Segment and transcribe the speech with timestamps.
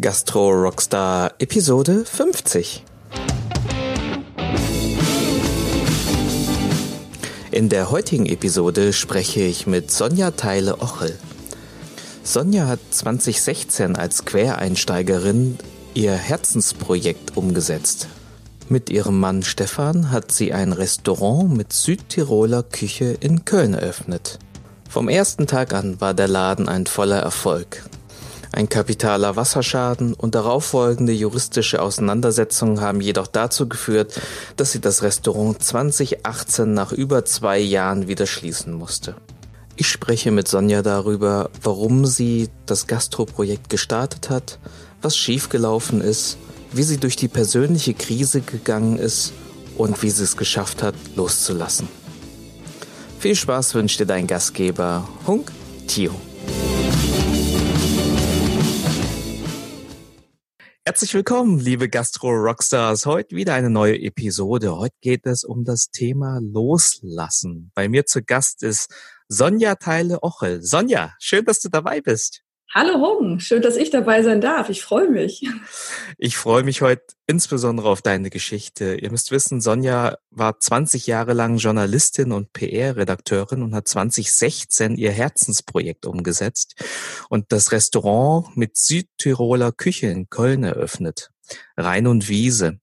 [0.00, 2.84] Gastro Rockstar Episode 50.
[7.50, 11.18] In der heutigen Episode spreche ich mit Sonja Teile-Ochel.
[12.22, 15.58] Sonja hat 2016 als Quereinsteigerin
[15.94, 18.06] ihr Herzensprojekt umgesetzt.
[18.68, 24.38] Mit ihrem Mann Stefan hat sie ein Restaurant mit Südtiroler Küche in Köln eröffnet.
[24.88, 27.82] Vom ersten Tag an war der Laden ein voller Erfolg.
[28.52, 34.20] Ein kapitaler Wasserschaden und darauffolgende juristische Auseinandersetzungen haben jedoch dazu geführt,
[34.56, 39.16] dass sie das Restaurant 2018 nach über zwei Jahren wieder schließen musste.
[39.76, 44.58] Ich spreche mit Sonja darüber, warum sie das Gastroprojekt gestartet hat,
[45.02, 46.38] was schiefgelaufen ist
[46.72, 49.32] wie sie durch die persönliche Krise gegangen ist
[49.76, 51.88] und wie sie es geschafft hat, loszulassen.
[53.18, 55.50] Viel Spaß wünscht dir dein Gastgeber Hunk
[55.86, 56.12] Tio.
[60.88, 63.04] Herzlich willkommen, liebe Gastro-Rockstars.
[63.04, 64.74] Heute wieder eine neue Episode.
[64.74, 67.70] Heute geht es um das Thema Loslassen.
[67.74, 68.90] Bei mir zu Gast ist
[69.28, 70.62] Sonja Teile-Ochel.
[70.62, 72.42] Sonja, schön, dass du dabei bist.
[72.74, 74.68] Hallo Hong, schön, dass ich dabei sein darf.
[74.68, 75.48] Ich freue mich.
[76.18, 78.96] Ich freue mich heute insbesondere auf deine Geschichte.
[78.96, 85.12] Ihr müsst wissen, Sonja war 20 Jahre lang Journalistin und PR-Redakteurin und hat 2016 ihr
[85.12, 86.74] Herzensprojekt umgesetzt
[87.30, 91.30] und das Restaurant mit Südtiroler Küche in Köln eröffnet.
[91.76, 92.80] Rhein und Wiese.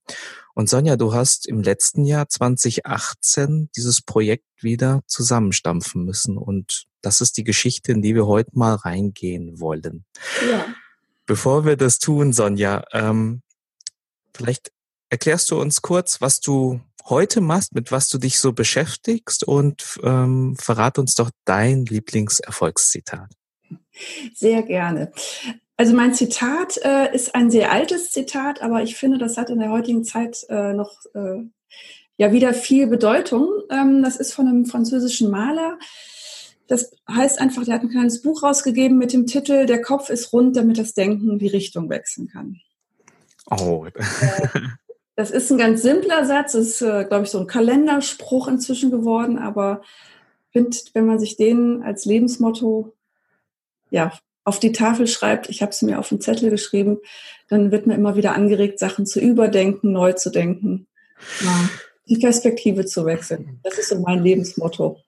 [0.56, 6.38] Und Sonja, du hast im letzten Jahr 2018 dieses Projekt wieder zusammenstampfen müssen.
[6.38, 10.06] Und das ist die Geschichte, in die wir heute mal reingehen wollen.
[10.50, 10.64] Ja.
[11.26, 13.42] Bevor wir das tun, Sonja, ähm,
[14.34, 14.72] vielleicht
[15.10, 20.00] erklärst du uns kurz, was du heute machst, mit was du dich so beschäftigst und
[20.04, 23.30] ähm, verrat uns doch dein Lieblingserfolgszitat.
[24.34, 25.12] Sehr gerne.
[25.76, 29.58] Also mein Zitat äh, ist ein sehr altes Zitat, aber ich finde, das hat in
[29.58, 31.42] der heutigen Zeit äh, noch äh,
[32.16, 33.48] ja wieder viel Bedeutung.
[33.70, 35.78] Ähm, das ist von einem französischen Maler.
[36.66, 40.32] Das heißt einfach, der hat ein kleines Buch rausgegeben mit dem Titel Der Kopf ist
[40.32, 42.56] rund, damit das Denken die Richtung wechseln kann.
[43.50, 43.84] Oh.
[43.84, 43.92] Äh,
[45.14, 48.90] das ist ein ganz simpler Satz, das ist, äh, glaube ich, so ein Kalenderspruch inzwischen
[48.90, 49.82] geworden, aber
[50.52, 52.94] finde, wenn man sich den als Lebensmotto
[53.90, 54.12] ja,
[54.46, 56.98] auf die Tafel schreibt, ich habe es mir auf den Zettel geschrieben,
[57.48, 60.86] dann wird mir immer wieder angeregt, Sachen zu überdenken, neu zu denken,
[61.40, 61.68] ja,
[62.08, 63.58] die Perspektive zu wechseln.
[63.64, 65.00] Das ist so mein Lebensmotto.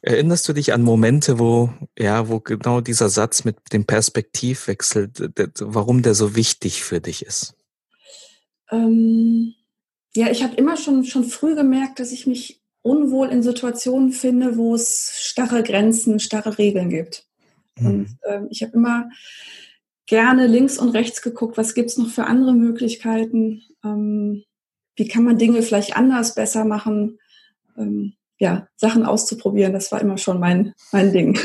[0.00, 5.10] Erinnerst du dich an Momente, wo, ja, wo genau dieser Satz mit dem Perspektivwechsel,
[5.60, 7.54] warum der so wichtig für dich ist?
[8.70, 9.54] Ähm,
[10.14, 14.56] ja, ich habe immer schon, schon früh gemerkt, dass ich mich unwohl in Situationen finde,
[14.56, 17.27] wo es starre Grenzen, starre Regeln gibt.
[17.80, 18.18] Und mhm.
[18.22, 19.08] äh, ich habe immer
[20.06, 24.44] gerne links und rechts geguckt, was gibt es noch für andere Möglichkeiten, ähm,
[24.96, 27.18] wie kann man Dinge vielleicht anders besser machen,
[27.76, 31.38] ähm, ja, Sachen auszuprobieren, das war immer schon mein, mein Ding.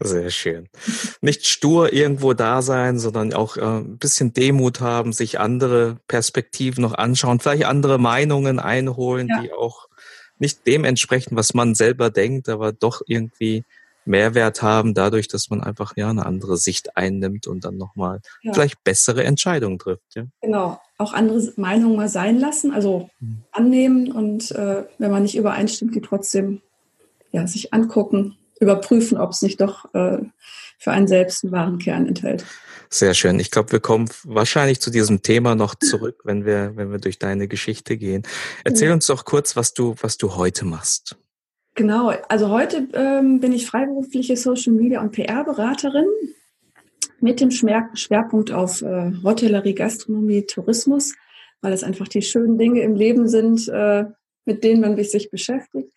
[0.00, 0.68] Sehr schön.
[1.20, 6.82] Nicht stur irgendwo da sein, sondern auch äh, ein bisschen Demut haben, sich andere Perspektiven
[6.82, 9.40] noch anschauen, vielleicht andere Meinungen einholen, ja.
[9.40, 9.88] die auch
[10.38, 13.64] nicht dem entsprechen, was man selber denkt, aber doch irgendwie
[14.04, 18.52] Mehrwert haben, dadurch, dass man einfach ja eine andere Sicht einnimmt und dann nochmal ja.
[18.52, 20.14] vielleicht bessere Entscheidungen trifft.
[20.14, 20.24] Ja?
[20.40, 23.42] Genau, auch andere Meinungen mal sein lassen, also mhm.
[23.52, 26.60] annehmen und äh, wenn man nicht übereinstimmt, die trotzdem
[27.32, 30.18] ja, sich angucken, überprüfen, ob es nicht doch äh,
[30.78, 32.44] für einen selbst einen wahren Kern enthält.
[32.90, 33.40] Sehr schön.
[33.40, 37.18] Ich glaube, wir kommen wahrscheinlich zu diesem Thema noch zurück, wenn wir, wenn wir durch
[37.18, 38.22] deine Geschichte gehen.
[38.62, 38.94] Erzähl ja.
[38.94, 41.16] uns doch kurz, was du, was du heute machst.
[41.76, 46.06] Genau, also heute ähm, bin ich freiberufliche Social Media und PR-Beraterin
[47.20, 51.14] mit dem Schwerpunkt auf äh, Hotellerie, Gastronomie, Tourismus,
[51.62, 54.04] weil es einfach die schönen Dinge im Leben sind, äh,
[54.44, 55.90] mit denen man sich beschäftigt.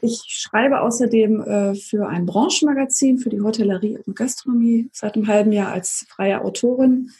[0.00, 5.50] Ich schreibe außerdem äh, für ein Branchenmagazin für die Hotellerie und Gastronomie seit einem halben
[5.50, 7.10] Jahr als freie Autorin,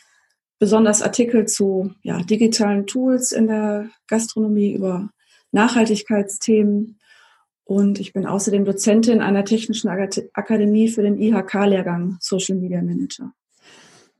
[0.60, 5.10] besonders Artikel zu ja, digitalen Tools in der Gastronomie über
[5.50, 6.99] Nachhaltigkeitsthemen,
[7.70, 13.32] und ich bin außerdem Dozentin einer technischen Akademie für den IHK-Lehrgang Social Media Manager.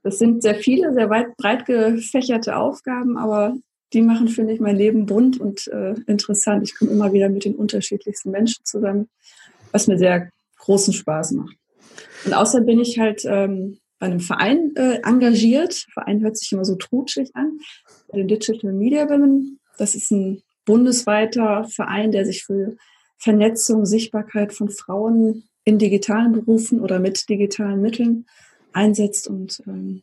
[0.05, 3.56] Das sind sehr viele, sehr weit, breit gefächerte Aufgaben, aber
[3.93, 6.62] die machen, finde ich, mein Leben bunt und äh, interessant.
[6.62, 9.08] Ich komme immer wieder mit den unterschiedlichsten Menschen zusammen,
[9.73, 11.56] was mir sehr großen Spaß macht.
[12.26, 15.87] Und außerdem bin ich halt ähm, bei einem Verein äh, engagiert.
[15.93, 17.58] Verein hört sich immer so trutschig an.
[18.06, 19.58] Bei den Digital Media Women.
[19.76, 22.76] Das ist ein bundesweiter Verein, der sich für
[23.20, 28.26] Vernetzung, Sichtbarkeit von Frauen in digitalen Berufen oder mit digitalen Mitteln
[28.72, 29.28] einsetzt.
[29.28, 30.02] Und ähm,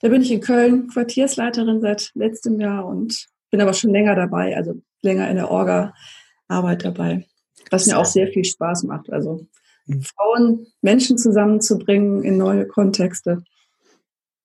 [0.00, 4.56] da bin ich in Köln Quartiersleiterin seit letztem Jahr und bin aber schon länger dabei,
[4.56, 7.26] also länger in der Orga-Arbeit dabei,
[7.70, 9.10] was mir auch sehr viel Spaß macht.
[9.10, 9.46] Also
[9.86, 10.02] mhm.
[10.02, 13.42] Frauen, Menschen zusammenzubringen in neue Kontexte.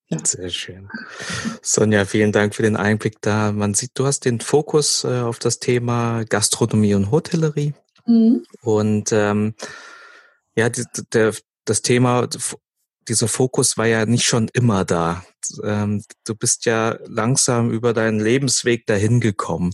[0.09, 0.17] Ja.
[0.23, 0.87] Sehr schön.
[1.61, 3.51] Sonja, vielen Dank für den Einblick da.
[3.51, 7.73] Man sieht, du hast den Fokus äh, auf das Thema Gastronomie und Hotellerie.
[8.07, 8.43] Mhm.
[8.61, 9.53] Und ähm,
[10.55, 10.83] ja, die,
[11.13, 11.33] der,
[11.65, 12.27] das Thema,
[13.07, 15.23] dieser Fokus war ja nicht schon immer da.
[15.63, 19.71] Ähm, du bist ja langsam über deinen Lebensweg dahin gekommen.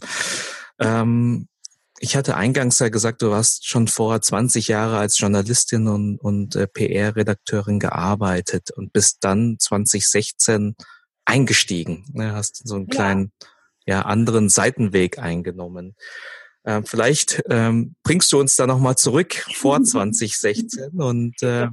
[0.80, 1.48] Ähm,
[2.00, 6.56] ich hatte eingangs ja gesagt, du hast schon vor 20 Jahre als Journalistin und, und
[6.56, 10.76] äh, PR-Redakteurin gearbeitet und bist dann 2016
[11.24, 12.06] eingestiegen.
[12.12, 13.32] Ne, hast so einen kleinen,
[13.86, 15.96] ja, anderen Seitenweg eingenommen.
[16.64, 21.68] Äh, vielleicht ähm, bringst du uns da nochmal zurück vor 2016 und äh,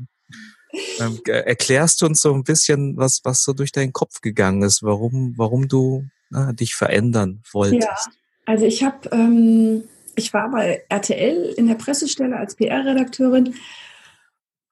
[1.00, 4.82] ähm, erklärst du uns so ein bisschen, was, was so durch deinen Kopf gegangen ist,
[4.82, 7.82] warum, warum du na, dich verändern wolltest.
[7.82, 8.12] Ja,
[8.46, 9.84] also ich habe ähm,
[10.20, 13.54] ich war bei RTL in der Pressestelle als PR-Redakteurin.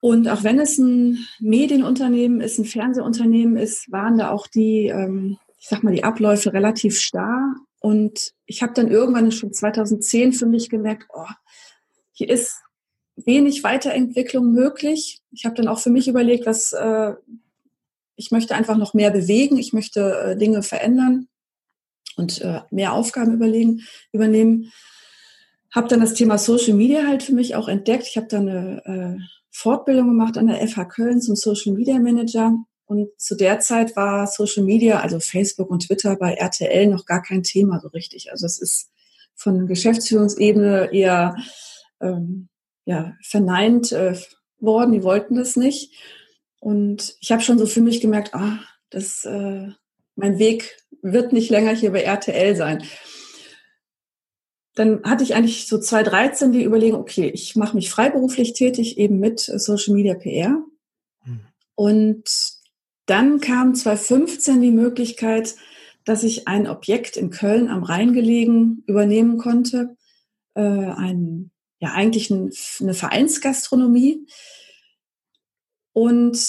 [0.01, 5.37] Und auch wenn es ein Medienunternehmen ist, ein Fernsehunternehmen ist, waren da auch die, ähm,
[5.59, 7.55] ich sag mal, die Abläufe relativ starr.
[7.79, 11.25] Und ich habe dann irgendwann schon 2010 für mich gemerkt, oh,
[12.11, 12.57] hier ist
[13.15, 15.21] wenig Weiterentwicklung möglich.
[15.31, 17.13] Ich habe dann auch für mich überlegt, was äh,
[18.15, 21.27] ich möchte einfach noch mehr bewegen, ich möchte äh, Dinge verändern
[22.17, 23.81] und äh, mehr Aufgaben überlegen,
[24.11, 24.71] übernehmen
[25.73, 28.07] habe dann das Thema Social Media halt für mich auch entdeckt.
[28.07, 32.55] Ich habe dann eine äh, Fortbildung gemacht an der FH Köln zum Social Media Manager.
[32.89, 37.21] Und zu der Zeit war Social Media, also Facebook und Twitter bei RTL noch gar
[37.21, 38.31] kein Thema so richtig.
[38.31, 38.89] Also es ist
[39.35, 41.35] von Geschäftsführungsebene eher
[42.01, 42.49] ähm,
[42.85, 44.17] ja, verneint äh,
[44.59, 44.93] worden.
[44.93, 45.93] Die wollten das nicht.
[46.59, 48.57] Und ich habe schon so für mich gemerkt, ah,
[48.89, 49.67] das, äh,
[50.15, 52.83] mein Weg wird nicht länger hier bei RTL sein
[54.73, 59.19] dann hatte ich eigentlich so 2013 die Überlegung, okay, ich mache mich freiberuflich tätig, eben
[59.19, 60.63] mit Social Media PR.
[61.25, 61.41] Mhm.
[61.75, 62.58] Und
[63.09, 65.55] dann kam 2015 die Möglichkeit,
[66.05, 69.95] dass ich ein Objekt in Köln am Rhein gelegen übernehmen konnte.
[70.55, 74.25] Äh, ein, ja, eigentlich ein, eine Vereinsgastronomie.
[75.93, 76.39] Und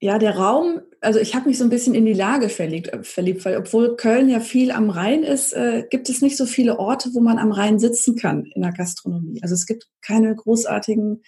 [0.00, 3.02] ja, der Raum, also ich habe mich so ein bisschen in die Lage verliebt, äh,
[3.02, 6.78] verliebt, weil obwohl Köln ja viel am Rhein ist, äh, gibt es nicht so viele
[6.78, 9.40] Orte, wo man am Rhein sitzen kann in der Gastronomie.
[9.42, 11.22] Also es gibt keine großartigen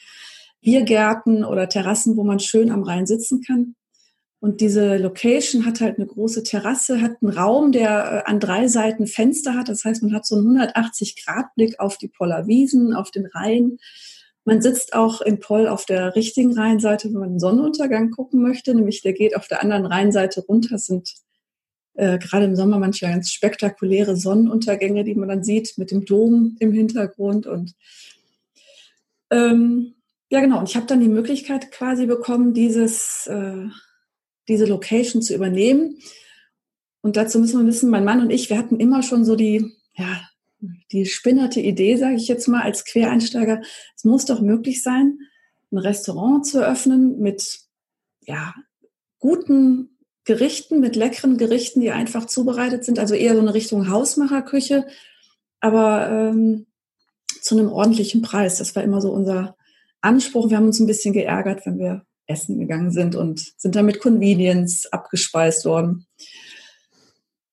[0.61, 3.75] Biergärten oder Terrassen, wo man schön am Rhein sitzen kann.
[4.41, 8.69] Und diese Location hat halt eine große Terrasse, hat einen Raum, der äh, an drei
[8.69, 9.69] Seiten Fenster hat.
[9.69, 13.79] Das heißt, man hat so einen 180-Grad-Blick auf die Poller Wiesen, auf den Rhein
[14.49, 18.75] man sitzt auch in Poll auf der richtigen Rheinseite, wenn man den Sonnenuntergang gucken möchte,
[18.75, 20.71] nämlich der geht auf der anderen Rheinseite runter.
[20.71, 21.17] Das sind
[21.93, 26.57] äh, gerade im Sommer manchmal ganz spektakuläre Sonnenuntergänge, die man dann sieht mit dem Dom
[26.61, 27.47] im Hintergrund.
[27.47, 27.75] Und
[29.31, 29.97] ähm,
[30.31, 30.61] ja, genau.
[30.61, 33.67] Und ich habe dann die Möglichkeit quasi bekommen, dieses, äh,
[34.49, 35.99] diese Location zu übernehmen.
[37.01, 39.73] Und dazu müssen wir wissen, mein Mann und ich, wir hatten immer schon so die,
[39.95, 40.21] ja,
[40.91, 43.61] die spinnerte Idee, sage ich jetzt mal als Quereinsteiger,
[43.97, 45.19] es muss doch möglich sein,
[45.71, 47.61] ein Restaurant zu öffnen mit
[48.23, 48.55] ja,
[49.19, 54.87] guten Gerichten, mit leckeren Gerichten, die einfach zubereitet sind, also eher so eine Richtung Hausmacherküche,
[55.61, 56.67] aber ähm,
[57.41, 58.59] zu einem ordentlichen Preis.
[58.59, 59.57] Das war immer so unser
[60.01, 60.51] Anspruch.
[60.51, 64.01] Wir haben uns ein bisschen geärgert, wenn wir essen gegangen sind und sind dann mit
[64.01, 66.07] Convenience abgespeist worden.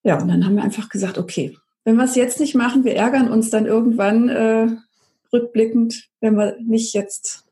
[0.04, 2.94] Ja, und dann haben wir einfach gesagt, okay, wenn wir es jetzt nicht machen, wir
[2.94, 4.68] ärgern uns dann irgendwann äh,
[5.32, 7.44] rückblickend, wenn wir nicht jetzt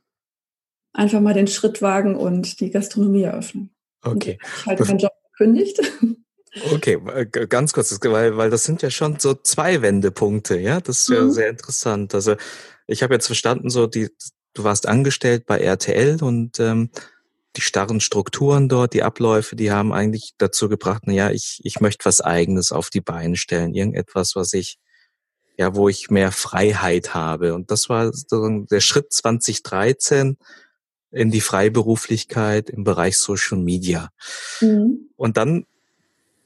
[0.92, 3.70] einfach mal den Schritt wagen und die Gastronomie eröffnen.
[4.02, 4.38] Okay.
[4.42, 5.80] Ich halt meinen Job gekündigt.
[6.72, 10.80] Okay, äh, ganz kurz, weil, weil das sind ja schon so zwei Wendepunkte, ja.
[10.80, 11.30] Das ist ja mhm.
[11.32, 12.14] sehr interessant.
[12.14, 12.36] Also
[12.86, 14.08] ich habe jetzt verstanden, so die,
[14.54, 16.90] du warst angestellt bei RTL und ähm,
[17.56, 21.80] die starren Strukturen dort, die Abläufe, die haben eigentlich dazu gebracht, na ja, ich, ich
[21.80, 24.78] möchte was Eigenes auf die Beine stellen, irgendetwas, was ich,
[25.56, 27.54] ja, wo ich mehr Freiheit habe.
[27.54, 30.36] Und das war der Schritt 2013
[31.12, 34.10] in die Freiberuflichkeit im Bereich Social Media.
[34.60, 35.10] Mhm.
[35.16, 35.64] Und dann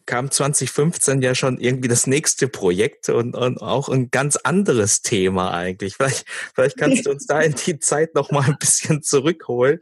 [0.05, 5.53] kam 2015 ja schon irgendwie das nächste Projekt und, und auch ein ganz anderes Thema
[5.53, 5.97] eigentlich.
[5.97, 9.81] Vielleicht, vielleicht kannst du uns da in die Zeit noch mal ein bisschen zurückholen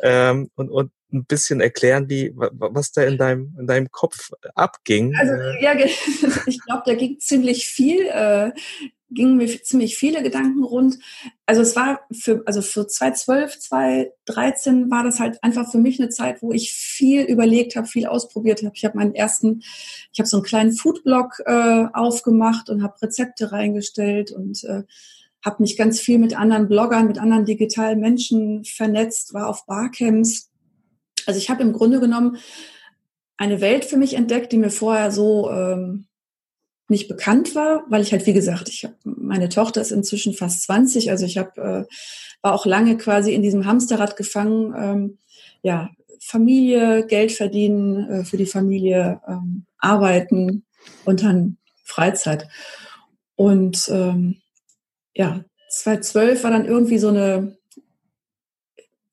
[0.00, 5.14] ähm, und, und ein bisschen erklären, wie, was da in deinem, in deinem Kopf abging.
[5.16, 5.74] Also ja,
[6.46, 8.06] ich glaube, da ging ziemlich viel.
[8.08, 8.50] Äh,
[9.14, 10.98] gingen mir ziemlich viele Gedanken rund.
[11.46, 16.08] Also es war für, also für 2012, 2013 war das halt einfach für mich eine
[16.08, 18.72] Zeit, wo ich viel überlegt habe, viel ausprobiert habe.
[18.74, 19.62] Ich habe meinen ersten,
[20.12, 24.82] ich habe so einen kleinen Foodblog äh, aufgemacht und habe Rezepte reingestellt und äh,
[25.44, 30.50] habe mich ganz viel mit anderen Bloggern, mit anderen digitalen Menschen vernetzt, war auf Barcamps.
[31.26, 32.38] Also ich habe im Grunde genommen
[33.36, 36.06] eine Welt für mich entdeckt, die mir vorher so ähm,
[36.88, 40.62] nicht bekannt war, weil ich halt, wie gesagt, ich hab, meine Tochter ist inzwischen fast
[40.64, 41.94] 20, also ich habe äh,
[42.42, 45.18] war auch lange quasi in diesem Hamsterrad gefangen, ähm,
[45.62, 50.64] ja, Familie, Geld verdienen, äh, für die Familie ähm, arbeiten
[51.04, 52.46] und dann Freizeit.
[53.34, 54.40] Und ähm,
[55.14, 57.56] ja, 2012 war dann irgendwie so eine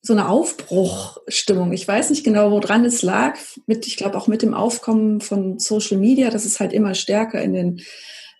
[0.03, 1.73] so eine Aufbruchstimmung.
[1.73, 3.37] Ich weiß nicht genau, woran es lag.
[3.67, 7.41] Mit, ich glaube auch mit dem Aufkommen von Social Media, dass es halt immer stärker
[7.41, 7.81] in den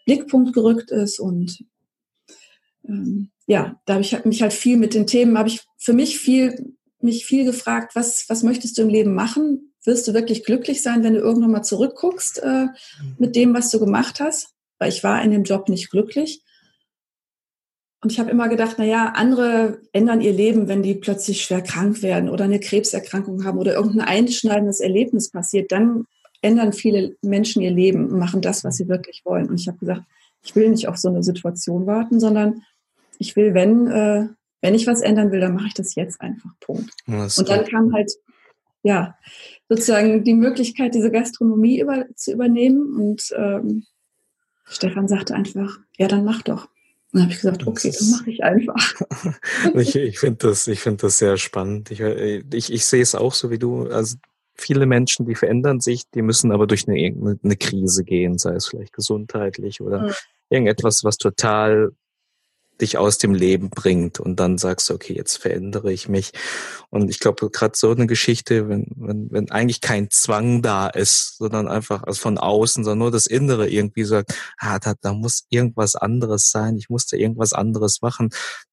[0.06, 1.20] Blickpunkt gerückt ist.
[1.20, 1.63] Und
[2.88, 5.94] ähm, ja, da habe ich halt mich halt viel mit den Themen, habe ich für
[5.94, 9.74] mich viel, mich viel gefragt, was, was möchtest du im Leben machen?
[9.84, 12.68] Wirst du wirklich glücklich sein, wenn du irgendwann mal zurückguckst äh,
[13.20, 14.50] mit dem, was du gemacht hast?
[14.80, 16.44] Weil ich war in dem Job nicht glücklich.
[18.03, 21.62] Und ich habe immer gedacht, na ja, andere ändern ihr Leben, wenn die plötzlich schwer
[21.62, 26.05] krank werden oder eine Krebserkrankung haben oder irgendein einschneidendes Erlebnis passiert, dann
[26.41, 29.48] ändern viele Menschen ihr Leben und machen das, was sie wirklich wollen.
[29.50, 30.01] Und ich habe gesagt,
[30.41, 32.63] ich will nicht auf so eine Situation warten, sondern
[33.20, 34.27] ich will, wenn, äh,
[34.62, 36.50] wenn ich was ändern will, dann mache ich das jetzt einfach.
[36.60, 36.89] Punkt.
[37.38, 38.12] Und dann kam halt,
[38.81, 39.15] ja,
[39.70, 42.96] sozusagen die Möglichkeit, diese Gastronomie über, zu übernehmen.
[43.00, 43.86] Und ähm,
[44.65, 46.67] Stefan sagte einfach, ja, dann mach doch.
[47.13, 48.94] Dann habe ich gesagt, okay, dann mache ich einfach.
[49.75, 51.91] ich ich finde das, ich finde das sehr spannend.
[51.91, 53.88] Ich, äh, ich, ich sehe es auch so wie du.
[53.88, 54.18] Also
[54.56, 56.96] viele Menschen, die verändern sich, die müssen aber durch eine,
[57.44, 60.13] eine Krise gehen, sei es vielleicht gesundheitlich oder mhm.
[60.50, 61.91] irgendetwas, was total
[62.82, 66.32] dich aus dem Leben bringt und dann sagst du, okay, jetzt verändere ich mich.
[66.90, 71.38] Und ich glaube, gerade so eine Geschichte, wenn, wenn, wenn eigentlich kein Zwang da ist,
[71.38, 75.46] sondern einfach also von außen, sondern nur das Innere irgendwie sagt, ah, da, da muss
[75.50, 78.30] irgendwas anderes sein, ich muss da irgendwas anderes machen.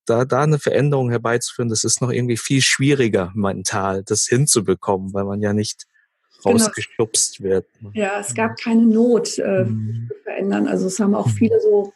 [0.07, 5.25] Da, da eine Veränderung herbeizuführen, das ist noch irgendwie viel schwieriger mental, das hinzubekommen, weil
[5.25, 5.87] man ja nicht
[6.43, 6.57] genau.
[6.57, 7.51] rausgeschubst genau.
[7.51, 7.67] wird.
[7.81, 7.91] Ne?
[7.95, 10.09] Ja, es gab keine Not äh, mhm.
[10.09, 10.67] zu verändern.
[10.67, 11.33] Also es haben auch mhm.
[11.33, 11.93] viele so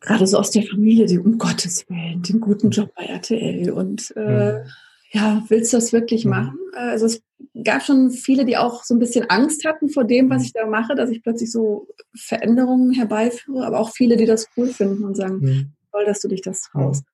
[0.00, 4.12] gerade so aus der Familie, die um Gottes Willen, den guten Job bei RTL und
[4.16, 4.58] äh, mhm.
[5.12, 6.30] ja, willst du das wirklich mhm.
[6.30, 6.58] machen?
[6.74, 7.22] Also es
[7.64, 10.44] gab schon viele, die auch so ein bisschen Angst hatten vor dem, was mhm.
[10.44, 14.68] ich da mache, dass ich plötzlich so Veränderungen herbeiführe, aber auch viele, die das cool
[14.68, 17.04] finden und sagen, toll, dass du dich das traust.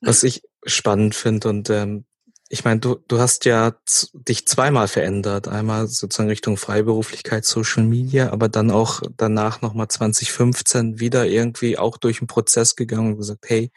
[0.00, 2.04] Was ich spannend finde und ähm,
[2.48, 3.74] ich meine, du, du hast ja
[4.12, 5.48] dich zweimal verändert.
[5.48, 11.96] Einmal sozusagen Richtung Freiberuflichkeit, Social Media, aber dann auch danach nochmal 2015 wieder irgendwie auch
[11.96, 13.72] durch einen Prozess gegangen und gesagt, hey,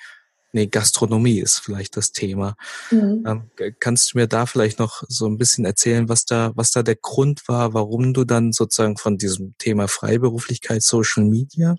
[0.51, 2.55] nee, Gastronomie ist vielleicht das Thema.
[2.91, 3.23] Mhm.
[3.25, 6.83] Ähm, kannst du mir da vielleicht noch so ein bisschen erzählen, was da, was da
[6.83, 11.75] der Grund war, warum du dann sozusagen von diesem Thema Freiberuflichkeit, Social Media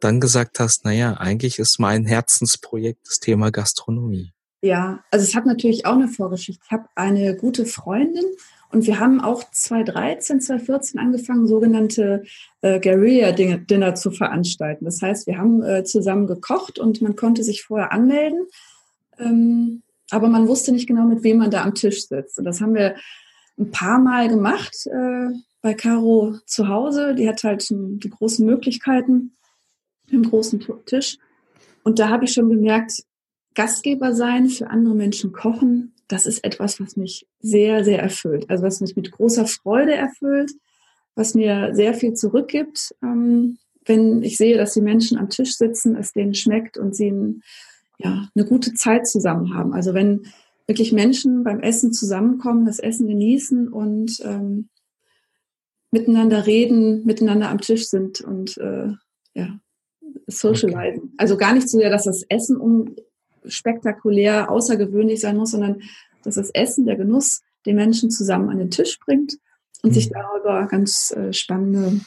[0.00, 4.32] dann gesagt hast, naja, eigentlich ist mein Herzensprojekt das Thema Gastronomie.
[4.62, 6.62] Ja, also es hat natürlich auch eine Vorgeschichte.
[6.64, 8.24] Ich habe eine gute Freundin
[8.70, 12.24] und wir haben auch 2013, 2014 angefangen, sogenannte
[12.60, 14.84] äh, Guerilla-Dinner zu veranstalten.
[14.84, 18.46] Das heißt, wir haben äh, zusammen gekocht und man konnte sich vorher anmelden,
[19.18, 22.38] ähm, aber man wusste nicht genau, mit wem man da am Tisch sitzt.
[22.38, 22.96] Und das haben wir
[23.58, 25.28] ein paar Mal gemacht äh,
[25.62, 27.14] bei Caro zu Hause.
[27.14, 29.36] Die hat halt die großen Möglichkeiten
[30.10, 31.18] im großen Tisch.
[31.82, 33.04] Und da habe ich schon gemerkt,
[33.54, 38.48] Gastgeber sein, für andere Menschen kochen, das ist etwas, was mich sehr, sehr erfüllt.
[38.50, 40.52] Also was mich mit großer Freude erfüllt,
[41.14, 45.96] was mir sehr viel zurückgibt, ähm, wenn ich sehe, dass die Menschen am Tisch sitzen,
[45.96, 47.42] es denen schmeckt und sie ein,
[47.98, 49.72] ja, eine gute Zeit zusammen haben.
[49.72, 50.26] Also wenn
[50.66, 54.68] wirklich Menschen beim Essen zusammenkommen, das Essen genießen und ähm,
[55.90, 58.92] miteinander reden, miteinander am Tisch sind und äh,
[59.34, 59.60] ja,
[60.26, 61.04] socializen.
[61.04, 61.14] Okay.
[61.16, 62.94] Also gar nicht so sehr, dass das Essen um
[63.46, 65.82] spektakulär, außergewöhnlich sein muss, sondern
[66.22, 69.38] dass das Essen, der Genuss, den Menschen zusammen an den Tisch bringt
[69.82, 69.94] und mhm.
[69.94, 72.00] sich darüber ganz äh, spannende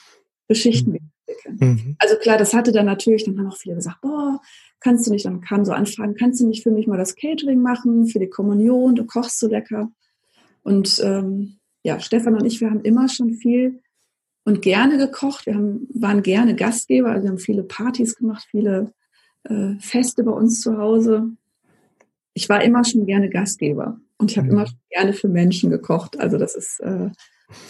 [0.47, 0.99] Geschichten mhm.
[1.27, 1.57] entwickeln.
[1.59, 1.95] Mhm.
[1.99, 4.39] Also klar, das hatte dann natürlich, dann haben auch viele gesagt, boah,
[4.79, 7.61] kannst du nicht, dann kamen so Anfragen, kannst du nicht für mich mal das Catering
[7.61, 9.91] machen, für die Kommunion, du kochst so lecker.
[10.63, 13.81] Und ähm, ja, Stefan und ich, wir haben immer schon viel
[14.45, 15.45] und gerne gekocht.
[15.45, 18.93] Wir haben, waren gerne Gastgeber, also wir haben viele Partys gemacht, viele
[19.43, 21.27] äh, Feste bei uns zu Hause.
[22.33, 24.53] Ich war immer schon gerne Gastgeber und ich habe mhm.
[24.53, 26.19] immer schon gerne für Menschen gekocht.
[26.19, 27.09] Also das ist äh,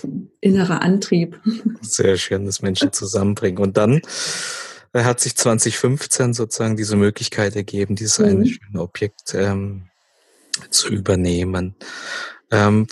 [0.03, 1.39] ein innerer Antrieb.
[1.81, 3.61] Sehr schön, dass Menschen zusammenbringen.
[3.61, 4.01] Und dann
[4.93, 8.25] Da hat sich 2015 sozusagen diese Möglichkeit ergeben, dieses mhm.
[8.25, 9.89] eine schöne Objekt ähm,
[10.69, 11.75] zu übernehmen.
[12.51, 12.87] Ähm,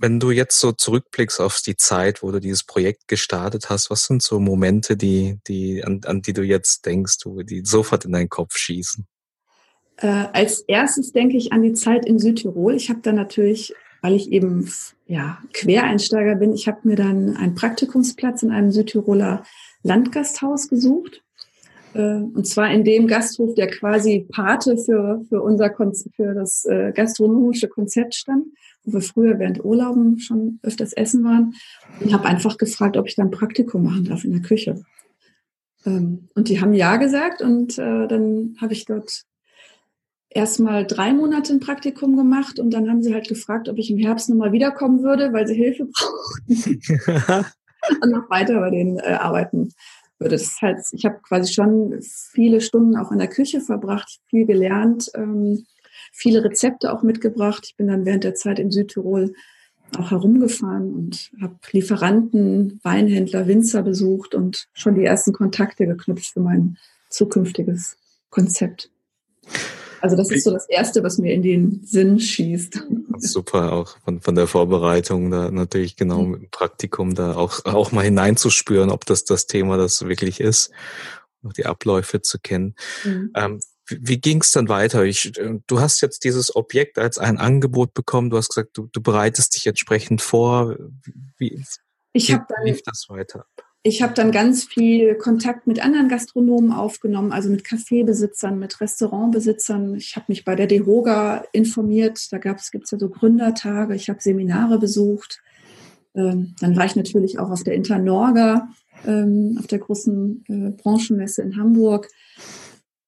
[0.00, 4.06] wenn du jetzt so zurückblickst auf die Zeit, wo du dieses Projekt gestartet hast, was
[4.06, 8.30] sind so Momente, die, die, an, an die du jetzt denkst, die sofort in deinen
[8.30, 9.06] Kopf schießen?
[9.98, 12.74] Äh, als erstes denke ich an die Zeit in Südtirol.
[12.74, 14.72] Ich habe da natürlich, weil ich eben
[15.06, 19.44] ja, Quereinsteiger bin, ich habe mir dann einen Praktikumsplatz in einem Südtiroler
[19.82, 21.22] Landgasthaus gesucht.
[21.92, 25.74] Äh, und zwar in dem Gasthof, der quasi Pate für, für unser
[26.16, 28.46] für das äh, gastronomische Konzept stand,
[28.84, 31.54] wo wir früher während Urlauben schon öfters essen waren.
[32.00, 34.82] Und habe einfach gefragt, ob ich da ein Praktikum machen darf in der Küche.
[35.86, 39.24] Ähm, und die haben ja gesagt und äh, dann habe ich dort
[40.28, 43.98] erstmal drei Monate ein Praktikum gemacht und dann haben sie halt gefragt, ob ich im
[43.98, 46.80] Herbst nochmal wiederkommen würde, weil sie Hilfe brauchten
[48.02, 49.72] und noch weiter bei denen äh, arbeiten
[50.18, 50.36] würde.
[50.36, 55.10] Das heißt, ich habe quasi schon viele Stunden auch in der Küche verbracht, viel gelernt,
[55.14, 55.66] ähm,
[56.10, 57.64] viele Rezepte auch mitgebracht.
[57.66, 59.34] Ich bin dann während der Zeit in Südtirol
[59.98, 66.40] auch herumgefahren und habe Lieferanten, Weinhändler, Winzer besucht und schon die ersten Kontakte geknüpft für
[66.40, 66.76] mein
[67.08, 67.96] zukünftiges
[68.30, 68.90] Konzept.
[70.00, 72.86] Also das ist so das Erste, was mir in den Sinn schießt.
[73.18, 77.92] Super, auch von, von der Vorbereitung da natürlich genau mit dem Praktikum da auch, auch
[77.92, 80.70] mal hineinzuspüren, ob das das Thema das wirklich ist,
[81.42, 82.74] noch die Abläufe zu kennen.
[83.04, 83.32] Mhm.
[83.34, 83.60] Ähm,
[84.00, 85.04] wie, ging es dann weiter?
[85.04, 88.30] Ich, äh, du hast jetzt dieses Objekt als ein Angebot bekommen.
[88.30, 90.76] Du hast gesagt, du, du bereitest dich entsprechend vor.
[91.38, 91.62] Wie,
[92.12, 93.46] ich wie dann, lief das weiter
[93.82, 99.94] ich habe dann ganz viel Kontakt mit anderen Gastronomen aufgenommen, also mit Kaffeebesitzern, mit Restaurantbesitzern.
[99.94, 102.30] Ich habe mich bei der DeHoga informiert.
[102.30, 103.94] Da gibt es ja so Gründertage.
[103.94, 105.40] Ich habe Seminare besucht.
[106.14, 108.68] Ähm, dann war ich natürlich auch auf der Internorga,
[109.06, 112.08] ähm, auf der großen äh, Branchenmesse in Hamburg.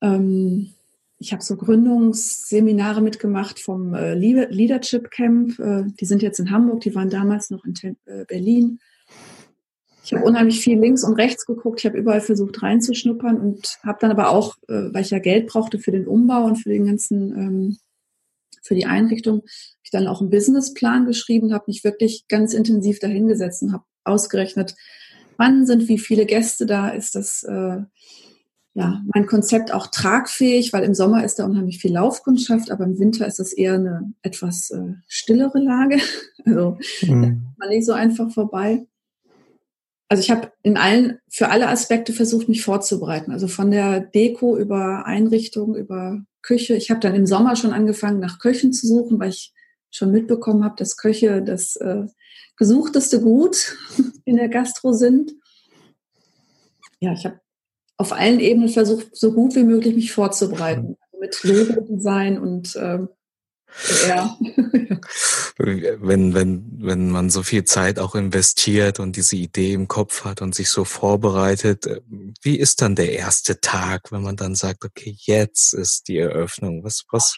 [0.03, 0.75] Ähm,
[1.19, 5.59] ich habe so Gründungsseminare mitgemacht vom äh, Leadership Camp.
[5.59, 8.81] Äh, die sind jetzt in Hamburg, die waren damals noch in äh, Berlin.
[10.05, 11.81] Ich habe unheimlich viel links und rechts geguckt.
[11.81, 15.47] Ich habe überall versucht reinzuschnuppern und habe dann aber auch, äh, weil ich ja Geld
[15.47, 17.79] brauchte für den Umbau und für den ganzen, ähm,
[18.63, 19.43] für die Einrichtung,
[19.85, 24.75] ich dann auch einen Businessplan geschrieben, habe mich wirklich ganz intensiv dahingesetzt und habe ausgerechnet,
[25.37, 27.79] wann sind wie viele Gäste da, ist das äh,
[28.75, 32.99] ja mein Konzept auch tragfähig, weil im Sommer ist da unheimlich viel Laufkundschaft, aber im
[32.99, 35.99] Winter ist das eher eine etwas äh, stillere Lage.
[36.45, 37.55] Also mhm.
[37.57, 38.85] man nicht so einfach vorbei
[40.13, 43.33] also ich habe in allen, für alle Aspekte versucht, mich vorzubereiten.
[43.33, 46.75] Also von der Deko über Einrichtung, über Küche.
[46.75, 49.55] Ich habe dann im Sommer schon angefangen, nach Köchen zu suchen, weil ich
[49.91, 52.05] schon mitbekommen habe, dass Köche das äh,
[52.59, 53.75] gesuchteste Gut
[54.27, 55.33] in der Gastro sind.
[57.01, 57.41] Ja, ich habe
[57.97, 60.97] auf allen Ebenen versucht, so gut wie möglich mich vorzubereiten.
[61.01, 63.07] Also mit Logo-Design und äh,
[64.09, 64.37] ja.
[65.59, 70.43] wenn, wenn, wenn man so viel Zeit auch investiert und diese Idee im Kopf hat
[70.43, 72.03] und sich so vorbereitet,
[72.43, 76.85] wie ist dann der erste Tag, wenn man dann sagt, okay, jetzt ist die Eröffnung?
[76.85, 77.37] Was, was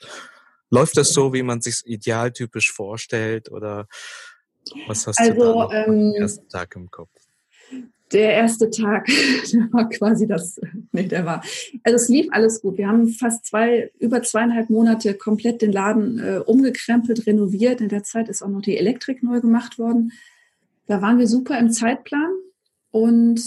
[0.70, 3.86] läuft das so, wie man sich idealtypisch vorstellt oder
[4.86, 7.10] was hast also, du da ähm, ersten Tag im Kopf?
[8.14, 9.06] Der erste Tag,
[9.52, 10.60] der war quasi das,
[10.92, 11.42] nee, der war,
[11.82, 12.78] also es lief alles gut.
[12.78, 17.80] Wir haben fast zwei, über zweieinhalb Monate komplett den Laden äh, umgekrempelt, renoviert.
[17.80, 20.12] In der Zeit ist auch noch die Elektrik neu gemacht worden.
[20.86, 22.30] Da waren wir super im Zeitplan
[22.90, 23.42] und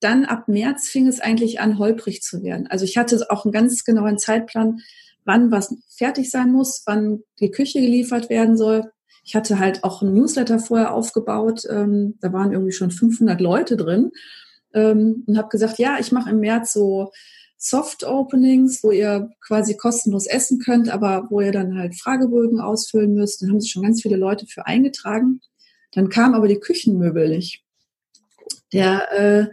[0.00, 2.66] dann ab März fing es eigentlich an, holprig zu werden.
[2.68, 4.80] Also ich hatte auch einen ganz genauen Zeitplan,
[5.24, 8.90] wann was fertig sein muss, wann die Küche geliefert werden soll.
[9.28, 11.64] Ich hatte halt auch ein Newsletter vorher aufgebaut.
[11.68, 14.10] Ähm, da waren irgendwie schon 500 Leute drin
[14.72, 17.12] ähm, und habe gesagt, ja, ich mache im März so
[17.58, 23.12] Soft Openings, wo ihr quasi kostenlos essen könnt, aber wo ihr dann halt Fragebögen ausfüllen
[23.12, 23.42] müsst.
[23.42, 25.42] Dann haben sich schon ganz viele Leute für eingetragen.
[25.92, 27.62] Dann kam aber die Küchenmöbel nicht.
[28.72, 29.46] Der äh,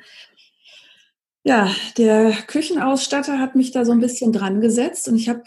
[1.43, 5.43] ja, der Küchenausstatter hat mich da so ein bisschen dran gesetzt und ich habe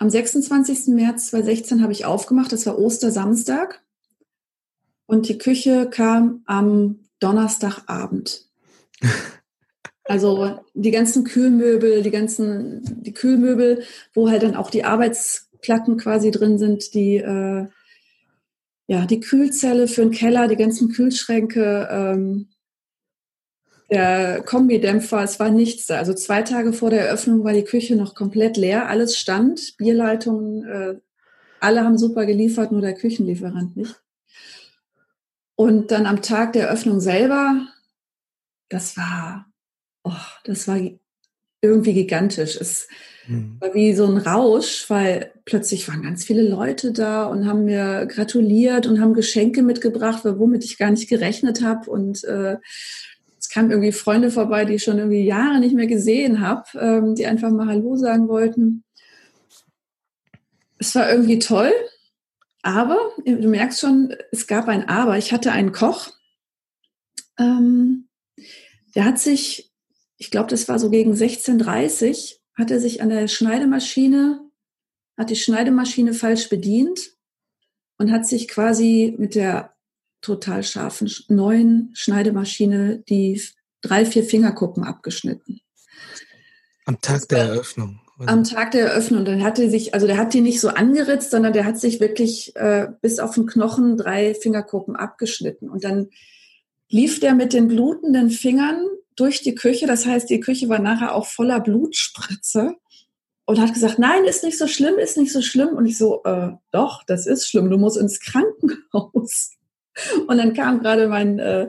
[0.00, 0.88] am 26.
[0.94, 3.82] März 2016 habe ich aufgemacht, das war Ostersamstag.
[5.04, 8.48] Und die Küche kam am Donnerstagabend.
[10.04, 16.32] Also die ganzen Kühlmöbel, die ganzen, die Kühlmöbel, wo halt dann auch die Arbeitsplatten quasi
[16.32, 17.68] drin sind, die, äh,
[18.88, 22.48] ja, die Kühlzelle für den Keller, die ganzen Kühlschränke, ähm,
[23.90, 25.98] der Kombidämpfer, es war nichts da.
[25.98, 30.64] Also zwei Tage vor der Eröffnung war die Küche noch komplett leer, alles stand, Bierleitungen,
[30.64, 30.94] äh,
[31.60, 34.00] alle haben super geliefert, nur der Küchenlieferant nicht.
[35.56, 37.66] Und dann am Tag der Eröffnung selber
[38.70, 39.52] das war,
[40.04, 40.12] oh,
[40.44, 40.80] das war
[41.60, 42.56] irgendwie gigantisch.
[42.58, 42.88] Es
[43.26, 43.56] mhm.
[43.60, 48.06] war wie so ein Rausch, weil plötzlich waren ganz viele Leute da und haben mir
[48.06, 51.90] gratuliert und haben Geschenke mitgebracht, womit ich gar nicht gerechnet habe.
[51.90, 52.56] Und äh,
[53.40, 57.14] es kamen irgendwie Freunde vorbei, die ich schon irgendwie Jahre nicht mehr gesehen habe, ähm,
[57.14, 58.84] die einfach mal Hallo sagen wollten.
[60.78, 61.72] Es war irgendwie toll,
[62.62, 65.16] aber du merkst schon, es gab ein Aber.
[65.16, 66.10] Ich hatte einen Koch,
[67.38, 68.08] ähm,
[68.94, 69.72] der hat sich,
[70.18, 74.50] ich glaube, das war so gegen 16.30 hat er sich an der Schneidemaschine,
[75.16, 77.16] hat die Schneidemaschine falsch bedient
[77.96, 79.74] und hat sich quasi mit der
[80.20, 83.40] total scharfen neuen Schneidemaschine die
[83.80, 85.60] drei, vier Fingerkuppen abgeschnitten.
[86.84, 88.00] Am Tag der Eröffnung.
[88.26, 89.24] Am Tag der Eröffnung.
[89.24, 92.00] Dann hat er sich, also der hat die nicht so angeritzt, sondern der hat sich
[92.00, 95.70] wirklich äh, bis auf den Knochen drei Fingerkuppen abgeschnitten.
[95.70, 96.10] Und dann
[96.90, 98.84] lief der mit den blutenden Fingern
[99.16, 99.86] durch die Küche.
[99.86, 102.74] Das heißt, die Küche war nachher auch voller Blutspritze
[103.46, 105.70] und hat gesagt, nein, ist nicht so schlimm, ist nicht so schlimm.
[105.70, 109.52] Und ich so, äh, doch, das ist schlimm, du musst ins Krankenhaus.
[110.26, 111.68] Und dann kam gerade mein, äh,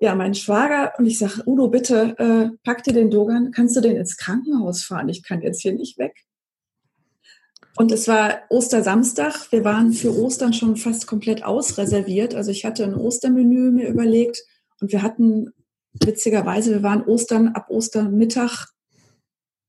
[0.00, 3.80] ja, mein Schwager und ich sage, Udo, bitte äh, pack dir den Dogan, kannst du
[3.80, 5.08] den ins Krankenhaus fahren?
[5.08, 6.24] Ich kann jetzt hier nicht weg.
[7.76, 9.52] Und es war Ostersamstag.
[9.52, 12.34] Wir waren für Ostern schon fast komplett ausreserviert.
[12.34, 14.42] Also ich hatte ein Ostermenü mir überlegt
[14.80, 15.52] und wir hatten
[16.04, 18.68] witzigerweise, wir waren Ostern ab Ostermittag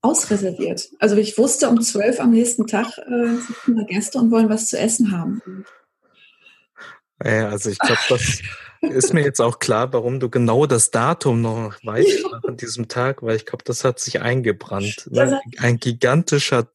[0.02, 0.90] ausreserviert.
[1.00, 4.68] Also ich wusste um zwölf am nächsten Tag äh, sitzen da Gäste und wollen was
[4.68, 5.42] zu essen haben.
[7.24, 8.42] Ja, also ich glaube, das
[8.82, 13.24] ist mir jetzt auch klar, warum du genau das Datum noch weißt an diesem Tag,
[13.24, 15.08] weil ich glaube, das hat sich eingebrannt.
[15.12, 15.40] Ne?
[15.58, 16.68] Ein gigantischer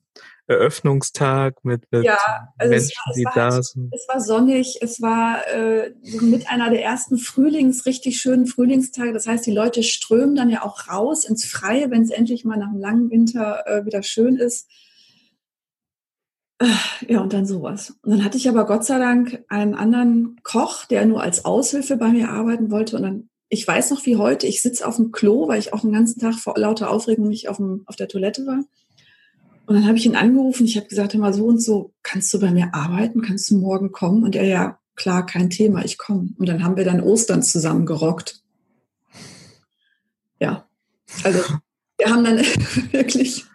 [0.48, 2.18] Eröffnungstag mit, mit ja,
[2.58, 3.94] also Menschen, war, die da halt, sind.
[3.94, 9.12] Es war sonnig, es war äh, mit einer der ersten Frühlings, richtig schönen Frühlingstage.
[9.12, 12.58] Das heißt, die Leute strömen dann ja auch raus ins Freie, wenn es endlich mal
[12.58, 14.68] nach einem langen Winter äh, wieder schön ist.
[17.08, 17.94] Ja, und dann sowas.
[18.02, 21.96] Und dann hatte ich aber Gott sei Dank einen anderen Koch, der nur als Aushilfe
[21.96, 22.96] bei mir arbeiten wollte.
[22.96, 25.80] Und dann, ich weiß noch wie heute, ich sitze auf dem Klo, weil ich auch
[25.80, 28.64] den ganzen Tag vor lauter Aufregung nicht auf, dem, auf der Toilette war.
[29.66, 32.40] Und dann habe ich ihn angerufen, ich habe gesagt, immer so und so, kannst du
[32.40, 33.22] bei mir arbeiten?
[33.22, 34.22] Kannst du morgen kommen?
[34.24, 36.30] Und er, ja, klar, kein Thema, ich komme.
[36.38, 38.42] Und dann haben wir dann Ostern zusammen gerockt.
[40.40, 40.66] Ja,
[41.22, 41.40] also
[41.98, 42.38] wir haben dann
[42.90, 43.46] wirklich,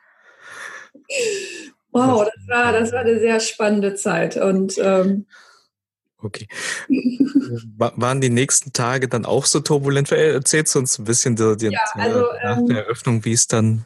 [1.98, 4.38] wow, das war, das war eine sehr spannende Zeit.
[4.38, 5.26] Und ähm,
[6.20, 6.48] Okay.
[7.78, 10.12] Waren die nächsten Tage dann auch so turbulent?
[10.12, 13.46] Erzählst du uns ein bisschen die, die, ja, also, nach ähm, der Eröffnung, wie es
[13.46, 13.86] dann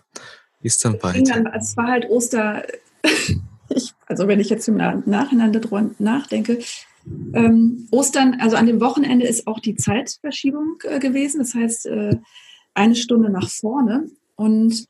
[0.62, 1.34] wie ist dann weiter?
[1.34, 2.64] Dann, es war halt Oster.
[3.70, 6.60] ich, also wenn ich jetzt im Nachhinein darüber nachdenke,
[7.34, 11.40] ähm, Ostern, also an dem Wochenende ist auch die Zeitverschiebung äh, gewesen.
[11.40, 12.18] Das heißt, äh,
[12.76, 14.10] eine Stunde nach vorne.
[14.36, 14.86] Und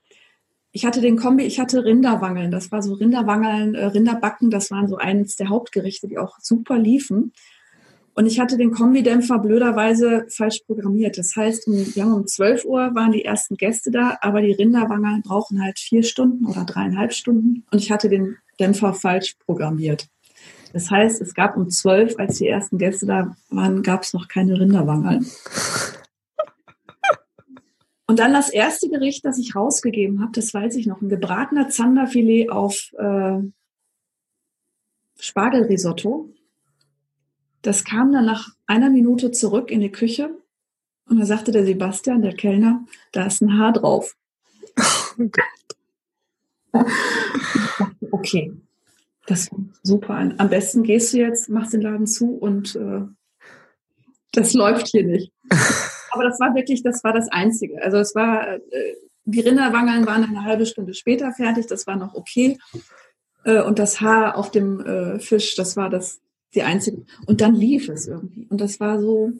[0.72, 2.52] ich hatte den Kombi, ich hatte Rinderwangeln.
[2.52, 4.50] Das war so Rinderwangeln, äh, Rinderbacken.
[4.50, 7.34] Das waren so eines der Hauptgerichte, die auch super liefen.
[8.14, 11.18] Und ich hatte den Kombidämpfer blöderweise falsch programmiert.
[11.18, 15.22] Das heißt, wir haben um 12 Uhr waren die ersten Gäste da, aber die Rinderwanger
[15.24, 17.64] brauchen halt vier Stunden oder dreieinhalb Stunden.
[17.72, 20.08] Und ich hatte den Dämpfer falsch programmiert.
[20.74, 24.28] Das heißt, es gab um 12, als die ersten Gäste da waren, gab es noch
[24.28, 25.22] keine Rinderwangerl.
[28.12, 31.70] Und dann das erste Gericht, das ich rausgegeben habe, das weiß ich noch, ein gebratener
[31.70, 33.40] Zanderfilet auf äh,
[35.18, 36.34] Spargelrisotto
[37.62, 40.36] das kam dann nach einer Minute zurück in die Küche
[41.06, 44.16] und da sagte der Sebastian, der Kellner, da ist ein Haar drauf.
[45.18, 45.30] Oh
[48.12, 48.54] okay,
[49.28, 49.50] das
[49.84, 50.16] super.
[50.38, 53.02] Am besten gehst du jetzt, machst den Laden zu und äh,
[54.32, 55.32] das läuft hier nicht.
[56.12, 57.82] Aber das war wirklich, das war das Einzige.
[57.82, 58.60] Also es war, äh,
[59.26, 62.58] die Rinderwangeln waren eine halbe Stunde später fertig, das war noch okay.
[63.44, 66.20] Äh, und das Haar auf dem äh, Fisch, das war das
[66.54, 67.06] die einzige.
[67.26, 68.46] Und dann lief es irgendwie.
[68.50, 69.32] Und das war so,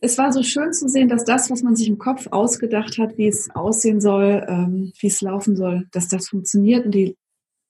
[0.00, 3.18] es war so schön zu sehen, dass das, was man sich im Kopf ausgedacht hat,
[3.18, 7.16] wie es aussehen soll, ähm, wie es laufen soll, dass das funktioniert und die,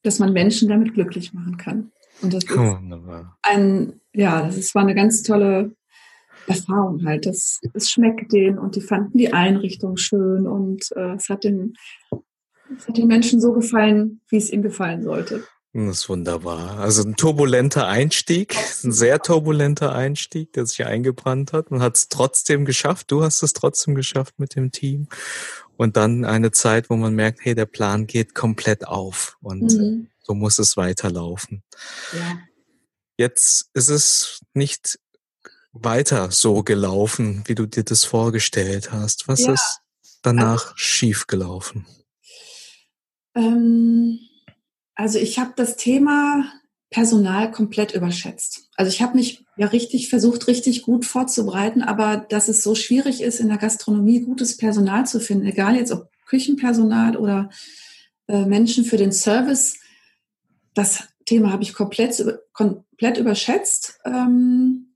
[0.03, 1.91] dass man Menschen damit glücklich machen kann.
[2.21, 2.51] Und das ist
[3.43, 5.73] ein, ja, das ist, war eine ganz tolle
[6.49, 7.27] Erfahrung halt.
[7.27, 11.75] Das, es schmeckt denen und die fanden die Einrichtung schön und äh, es hat den,
[12.77, 15.45] es hat den Menschen so gefallen, wie es ihnen gefallen sollte.
[15.75, 16.79] Das ist wunderbar.
[16.79, 21.71] Also ein turbulenter Einstieg, ein sehr turbulenter Einstieg, der sich eingebrannt hat.
[21.71, 23.11] Man hat es trotzdem geschafft.
[23.11, 25.09] Du hast es trotzdem geschafft mit dem Team.
[25.77, 30.09] Und dann eine Zeit, wo man merkt, hey, der Plan geht komplett auf und mhm.
[30.21, 31.63] so muss es weiterlaufen.
[32.13, 32.39] Ja.
[33.19, 34.99] Jetzt ist es nicht
[35.73, 39.29] weiter so gelaufen, wie du dir das vorgestellt hast?
[39.29, 39.53] Was ja.
[39.53, 39.81] ist
[40.23, 41.87] danach also, schief gelaufen?
[43.35, 44.19] Ähm,
[44.95, 46.45] also ich habe das Thema
[46.91, 48.69] Personal komplett überschätzt.
[48.77, 53.21] Also ich habe mich ja richtig versucht, richtig gut vorzubereiten, aber dass es so schwierig
[53.21, 57.51] ist, in der Gastronomie gutes Personal zu finden, egal jetzt ob Küchenpersonal oder
[58.27, 59.77] äh, Menschen für den Service,
[60.75, 63.99] das Thema habe ich komplett, komplett überschätzt.
[64.05, 64.88] Ähm,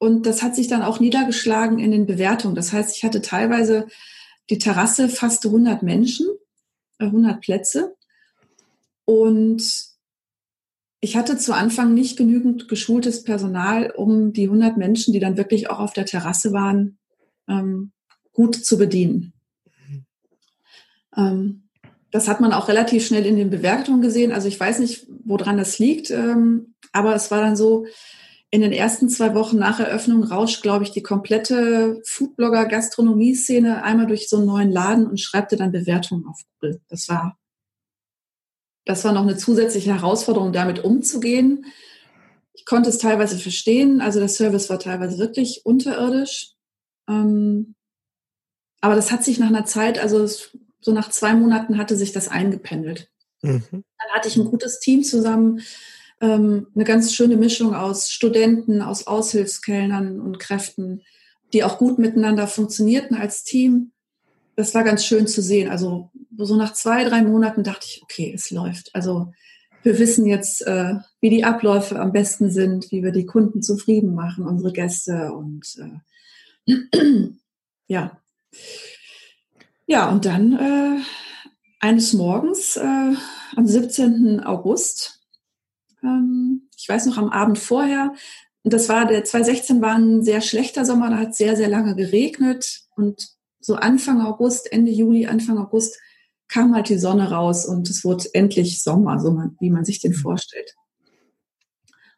[0.00, 2.54] und das hat sich dann auch niedergeschlagen in den Bewertungen.
[2.54, 3.86] Das heißt, ich hatte teilweise
[4.48, 6.26] die Terrasse fast 100 Menschen,
[6.98, 7.94] 100 äh, Plätze.
[9.04, 9.62] Und
[11.00, 15.68] ich hatte zu Anfang nicht genügend geschultes Personal, um die 100 Menschen, die dann wirklich
[15.68, 16.96] auch auf der Terrasse waren,
[17.46, 17.92] ähm,
[18.32, 19.34] gut zu bedienen.
[21.14, 21.64] Ähm,
[22.10, 24.32] das hat man auch relativ schnell in den Bewertungen gesehen.
[24.32, 27.84] Also ich weiß nicht, woran das liegt, ähm, aber es war dann so,
[28.50, 34.28] in den ersten zwei Wochen nach Eröffnung rauscht, glaube ich, die komplette Foodblogger-Gastronomie-Szene einmal durch
[34.28, 36.80] so einen neuen Laden und schreibte dann Bewertungen auf Google.
[36.88, 37.38] Das war
[38.90, 41.66] das war noch eine zusätzliche Herausforderung, damit umzugehen.
[42.52, 44.00] Ich konnte es teilweise verstehen.
[44.00, 46.54] Also der Service war teilweise wirklich unterirdisch.
[47.08, 47.74] Ähm,
[48.80, 52.28] aber das hat sich nach einer Zeit, also so nach zwei Monaten hatte sich das
[52.28, 53.10] eingependelt.
[53.42, 53.62] Mhm.
[53.70, 55.60] Dann hatte ich ein gutes Team zusammen,
[56.20, 61.02] ähm, eine ganz schöne Mischung aus Studenten, aus Aushilfskellnern und Kräften,
[61.52, 63.92] die auch gut miteinander funktionierten als Team.
[64.56, 65.70] Das war ganz schön zu sehen.
[65.70, 68.94] Also so nach zwei, drei Monaten dachte ich, okay, es läuft.
[68.94, 69.32] Also
[69.82, 74.14] wir wissen jetzt, äh, wie die Abläufe am besten sind, wie wir die Kunden zufrieden
[74.14, 75.64] machen, unsere Gäste und
[76.66, 76.74] äh,
[77.86, 78.20] ja.
[79.86, 81.02] Ja, und dann äh,
[81.80, 83.14] eines Morgens äh,
[83.56, 84.40] am 17.
[84.40, 85.19] August,
[86.02, 88.14] ähm, ich weiß noch am Abend vorher,
[88.62, 91.96] und das war der 2016 war ein sehr schlechter Sommer, da hat sehr, sehr lange
[91.96, 93.28] geregnet und
[93.60, 95.98] so Anfang August, Ende Juli, Anfang August
[96.48, 100.00] kam halt die Sonne raus und es wurde endlich Sommer, so man, wie man sich
[100.00, 100.16] den mhm.
[100.16, 100.74] vorstellt.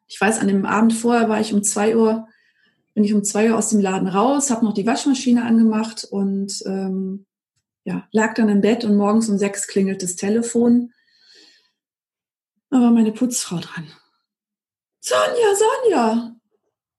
[0.09, 2.27] Ich weiß, an dem Abend vorher war ich um zwei Uhr,
[2.95, 6.62] bin ich um zwei Uhr aus dem Laden raus, habe noch die Waschmaschine angemacht und
[6.66, 7.27] ähm,
[7.85, 10.92] ja, lag dann im Bett und morgens um sechs klingelt das Telefon.
[12.72, 13.87] Da war meine Putzfrau dran.
[15.00, 15.54] Sonja,
[15.85, 16.37] Sonja,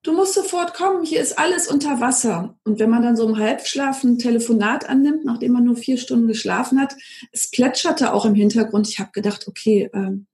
[0.04, 2.60] du musst sofort kommen, hier ist alles unter Wasser.
[2.64, 6.28] Und wenn man dann so im Halbschlaf ein Telefonat annimmt, nachdem man nur vier Stunden
[6.28, 6.96] geschlafen hat,
[7.32, 8.88] es plätscherte auch im Hintergrund.
[8.88, 10.28] Ich habe gedacht, okay, ähm,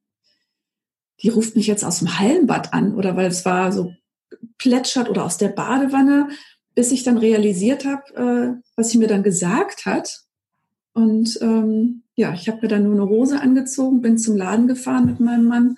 [1.24, 3.94] die ruft mich jetzt aus dem Hallenbad an oder weil es war so
[4.58, 6.28] plätschert oder aus der Badewanne,
[6.76, 8.14] bis ich dann realisiert habe,
[8.58, 10.20] äh, was sie mir dann gesagt hat.
[10.92, 15.06] Und ähm, ja, ich habe mir dann nur eine Hose angezogen, bin zum Laden gefahren
[15.06, 15.78] mit meinem Mann.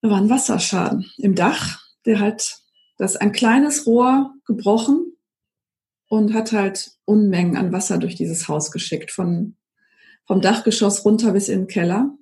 [0.00, 2.60] Da war ein Wasserschaden im Dach, der halt
[2.98, 5.12] da ist ein kleines Rohr gebrochen
[6.08, 9.56] und hat halt Unmengen an Wasser durch dieses Haus geschickt, von,
[10.24, 12.16] vom Dachgeschoss runter bis in den Keller.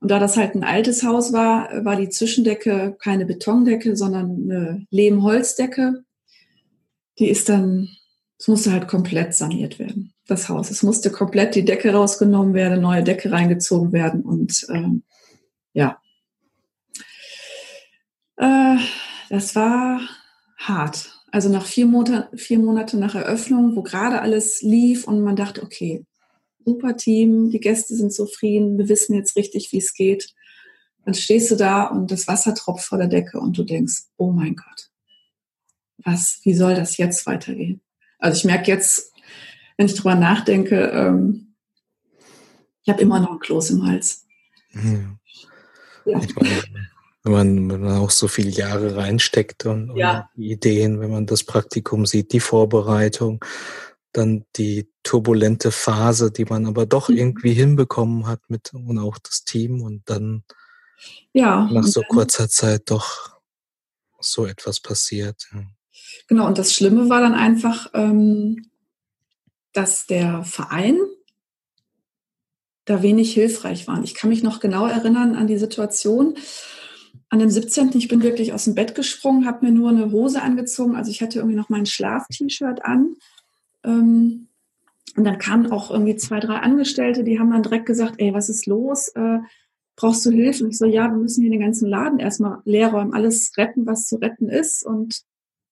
[0.00, 4.86] Und da das halt ein altes Haus war, war die Zwischendecke keine Betondecke, sondern eine
[4.90, 6.04] Lehmholzdecke.
[7.18, 7.88] Die ist dann,
[8.38, 10.70] es musste halt komplett saniert werden, das Haus.
[10.70, 15.02] Es musste komplett die Decke rausgenommen werden, neue Decke reingezogen werden und ähm,
[15.72, 16.00] ja.
[18.36, 18.76] Äh,
[19.30, 20.00] das war
[20.56, 21.22] hart.
[21.30, 25.62] Also nach vier, Monate, vier Monate nach Eröffnung, wo gerade alles lief und man dachte,
[25.62, 26.04] okay,
[26.64, 30.34] super Team, die Gäste sind zufrieden, wir wissen jetzt richtig, wie es geht.
[31.04, 34.30] Dann stehst du da und das Wasser tropft vor der Decke und du denkst, oh
[34.30, 34.90] mein Gott,
[35.98, 37.80] was, wie soll das jetzt weitergehen?
[38.18, 39.11] Also ich merke jetzt,
[39.82, 41.56] wenn ich drüber nachdenke, ähm,
[42.84, 44.26] ich habe immer noch ein Kloß im Hals.
[44.70, 45.18] Mhm.
[46.04, 46.20] Ja.
[46.20, 46.62] Ich meine,
[47.24, 50.30] wenn man, wenn man auch so viele Jahre reinsteckt und, ja.
[50.36, 53.44] und Ideen, wenn man das Praktikum sieht, die Vorbereitung,
[54.12, 57.16] dann die turbulente Phase, die man aber doch mhm.
[57.16, 60.44] irgendwie hinbekommen hat mit und auch das Team und dann
[61.32, 63.40] ja, nach so kurzer Zeit doch
[64.20, 65.48] so etwas passiert.
[65.52, 65.62] Ja.
[66.28, 68.68] Genau, und das Schlimme war dann einfach, ähm,
[69.72, 70.98] dass der Verein
[72.84, 74.02] da wenig hilfreich war.
[74.02, 76.36] Ich kann mich noch genau erinnern an die Situation
[77.32, 77.92] an dem 17.
[77.94, 80.96] ich bin wirklich aus dem Bett gesprungen, habe mir nur eine Hose angezogen.
[80.96, 83.16] Also ich hatte irgendwie noch mein Schlaf-T-Shirt an.
[83.84, 84.48] Ähm,
[85.16, 88.50] und dann kamen auch irgendwie zwei, drei Angestellte, die haben dann direkt gesagt, ey, was
[88.50, 89.08] ist los?
[89.08, 89.38] Äh,
[89.96, 90.64] brauchst du Hilfe?
[90.64, 93.86] Und ich so, ja, wir müssen hier den ganzen Laden erstmal leer räumen, alles retten,
[93.86, 95.22] was zu retten ist und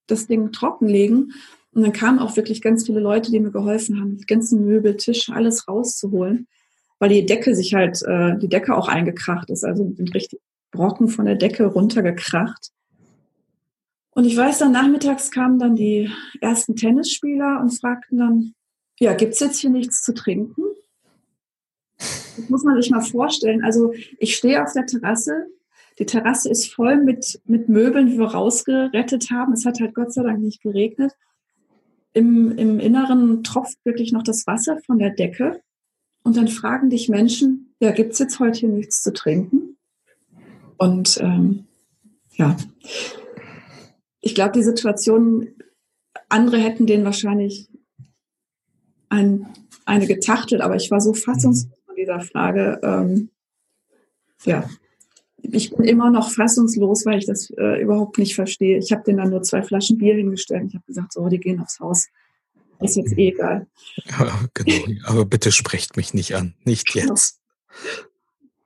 [0.06, 1.34] das Ding trockenlegen.
[1.72, 4.96] Und dann kamen auch wirklich ganz viele Leute, die mir geholfen haben, die ganzen Möbel,
[4.96, 6.48] Tische, alles rauszuholen,
[6.98, 9.64] weil die Decke sich halt, äh, die Decke auch eingekracht ist.
[9.64, 10.40] Also sind richtig
[10.72, 12.70] Brocken von der Decke runtergekracht.
[14.10, 18.54] Und ich weiß dann, nachmittags kamen dann die ersten Tennisspieler und fragten dann,
[18.98, 20.62] ja, gibt's jetzt hier nichts zu trinken?
[21.98, 23.62] Das muss man sich mal vorstellen.
[23.64, 25.46] Also ich stehe auf der Terrasse.
[25.98, 29.52] Die Terrasse ist voll mit, mit Möbeln, die wir rausgerettet haben.
[29.52, 31.12] Es hat halt Gott sei Dank nicht geregnet.
[32.12, 35.60] Im, Im Inneren tropft wirklich noch das Wasser von der Decke.
[36.22, 39.76] Und dann fragen dich Menschen, ja, gibt's jetzt heute hier nichts zu trinken?
[40.76, 41.66] Und ähm,
[42.32, 42.56] ja,
[44.20, 45.48] ich glaube, die Situation,
[46.28, 47.68] andere hätten den wahrscheinlich
[49.08, 49.46] ein,
[49.84, 52.80] eine getachtelt, aber ich war so fassungslos von dieser Frage.
[52.82, 53.30] Ähm,
[54.44, 54.68] ja,
[55.42, 58.78] ich bin immer noch fassungslos, weil ich das äh, überhaupt nicht verstehe.
[58.78, 60.66] Ich habe denen dann nur zwei Flaschen Bier hingestellt.
[60.68, 62.08] Ich habe gesagt, so, die gehen aufs Haus.
[62.80, 63.66] Ist jetzt eh egal.
[64.06, 65.00] Ja, genau.
[65.04, 66.54] Aber bitte sprecht mich nicht an.
[66.64, 67.10] Nicht genau.
[67.10, 67.38] jetzt.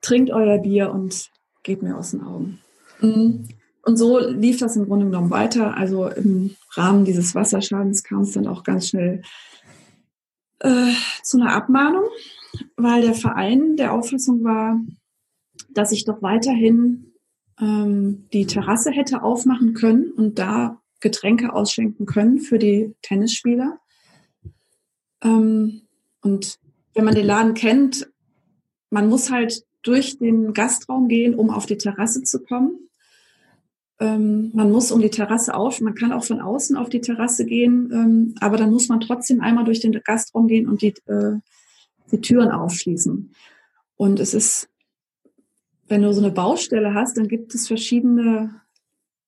[0.02, 1.30] Trinkt euer Bier und
[1.62, 2.60] geht mir aus den Augen.
[3.00, 3.48] Mhm.
[3.82, 5.76] Und so lief das im Grunde genommen weiter.
[5.76, 9.22] Also im Rahmen dieses Wasserschadens kam es dann auch ganz schnell
[10.60, 12.04] äh, zu einer Abmahnung,
[12.76, 14.78] weil der Verein der Auffassung war,
[15.70, 17.12] dass ich doch weiterhin
[17.60, 23.78] ähm, die Terrasse hätte aufmachen können und da Getränke ausschenken können für die Tennisspieler.
[25.22, 25.82] Ähm,
[26.22, 26.58] und
[26.94, 28.08] wenn man den Laden kennt,
[28.90, 32.88] man muss halt durch den Gastraum gehen, um auf die Terrasse zu kommen.
[34.00, 37.44] Ähm, man muss um die Terrasse auf, man kann auch von außen auf die Terrasse
[37.44, 41.38] gehen, ähm, aber dann muss man trotzdem einmal durch den Gastraum gehen und die, äh,
[42.10, 43.32] die Türen aufschließen.
[43.96, 44.68] Und es ist,
[45.88, 48.60] wenn du so eine Baustelle hast, dann gibt es verschiedene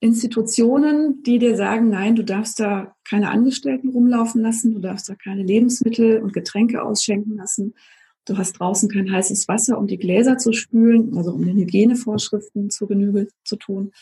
[0.00, 5.14] Institutionen, die dir sagen, nein, du darfst da keine Angestellten rumlaufen lassen, du darfst da
[5.14, 7.74] keine Lebensmittel und Getränke ausschenken lassen.
[8.26, 12.70] Du hast draußen kein heißes Wasser, um die Gläser zu spülen, also um den Hygienevorschriften
[12.70, 13.92] zu Genüge zu tun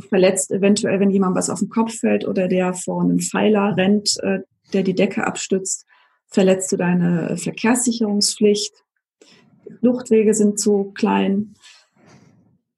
[0.00, 4.16] verletzt eventuell, wenn jemand was auf den Kopf fällt oder der vor einem Pfeiler rennt,
[4.22, 4.40] äh,
[4.72, 5.86] der die Decke abstützt,
[6.26, 8.74] verletzt du deine Verkehrssicherungspflicht.
[9.68, 11.54] Die Fluchtwege sind zu klein.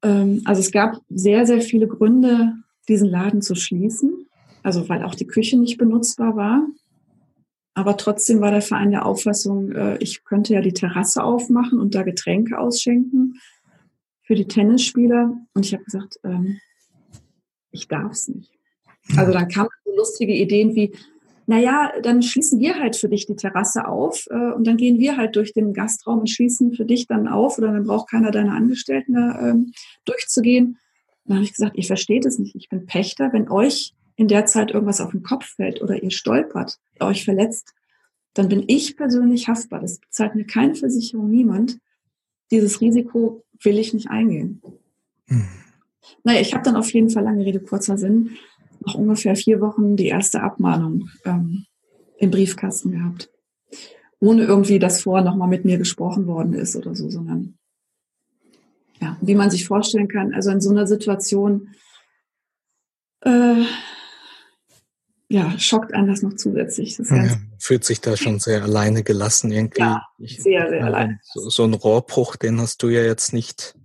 [0.03, 2.53] Ähm, also es gab sehr, sehr viele Gründe,
[2.87, 4.27] diesen Laden zu schließen.
[4.63, 6.67] Also weil auch die Küche nicht benutzbar war.
[7.73, 11.95] Aber trotzdem war der Verein der Auffassung, äh, ich könnte ja die Terrasse aufmachen und
[11.95, 13.39] da Getränke ausschenken
[14.23, 15.33] für die Tennisspieler.
[15.53, 16.59] Und ich habe gesagt, ähm,
[17.71, 18.51] ich darf es nicht.
[19.15, 20.91] Also dann kamen so lustige Ideen wie,
[21.49, 25.17] naja, dann schließen wir halt für dich die Terrasse auf äh, und dann gehen wir
[25.17, 28.53] halt durch den Gastraum und schließen für dich dann auf oder dann braucht keiner deiner
[28.53, 29.73] Angestellten da ähm,
[30.05, 30.77] durchzugehen.
[31.25, 33.33] Dann habe ich gesagt, ihr versteht es nicht, ich bin Pächter.
[33.33, 37.73] Wenn euch in der Zeit irgendwas auf den Kopf fällt oder ihr stolpert, euch verletzt,
[38.35, 39.79] dann bin ich persönlich haftbar.
[39.79, 41.79] Das bezahlt mir keine Versicherung, niemand.
[42.51, 44.61] Dieses Risiko will ich nicht eingehen.
[45.25, 45.47] Hm.
[46.23, 48.37] Naja, ich habe dann auf jeden Fall lange Rede, kurzer Sinn,
[48.85, 51.65] nach ungefähr vier Wochen die erste Abmahnung ähm,
[52.17, 53.29] im Briefkasten gehabt.
[54.19, 57.57] Ohne irgendwie, dass vorher nochmal mit mir gesprochen worden ist oder so, sondern
[59.01, 61.69] ja, wie man sich vorstellen kann, also in so einer Situation
[63.21, 63.63] äh,
[65.31, 66.97] ja, schockt einen das noch zusätzlich.
[66.97, 69.81] Das ja, fühlt sich da schon sehr alleine gelassen irgendwie.
[69.81, 71.19] Ja, sehr, sehr alleine.
[71.23, 73.75] So, so ein Rohrbruch, den hast du ja jetzt nicht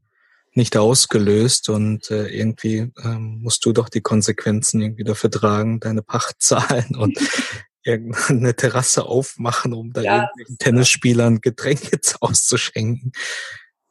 [0.56, 6.02] nicht ausgelöst und äh, irgendwie ähm, musst du doch die Konsequenzen irgendwie dafür tragen, deine
[6.02, 7.18] Pacht zahlen und
[7.84, 13.12] irgendeine Terrasse aufmachen, um da ja, irgendwelchen Tennisspielern Getränke auszuschenken,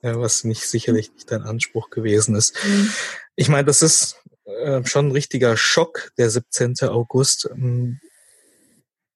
[0.02, 2.56] ja, was nicht sicherlich nicht dein Anspruch gewesen ist.
[2.65, 2.89] Mhm.
[3.36, 6.76] Ich meine, das ist äh, schon ein richtiger Schock, der 17.
[6.84, 7.49] August.
[7.52, 7.99] Ähm,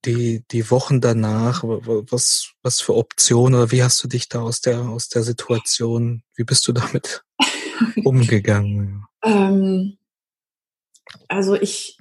[0.07, 4.61] die, die Wochen danach, was, was für Optionen oder wie hast du dich da aus
[4.61, 7.23] der, aus der Situation, wie bist du damit
[8.03, 9.05] umgegangen?
[9.23, 9.97] ähm,
[11.27, 11.97] also ich,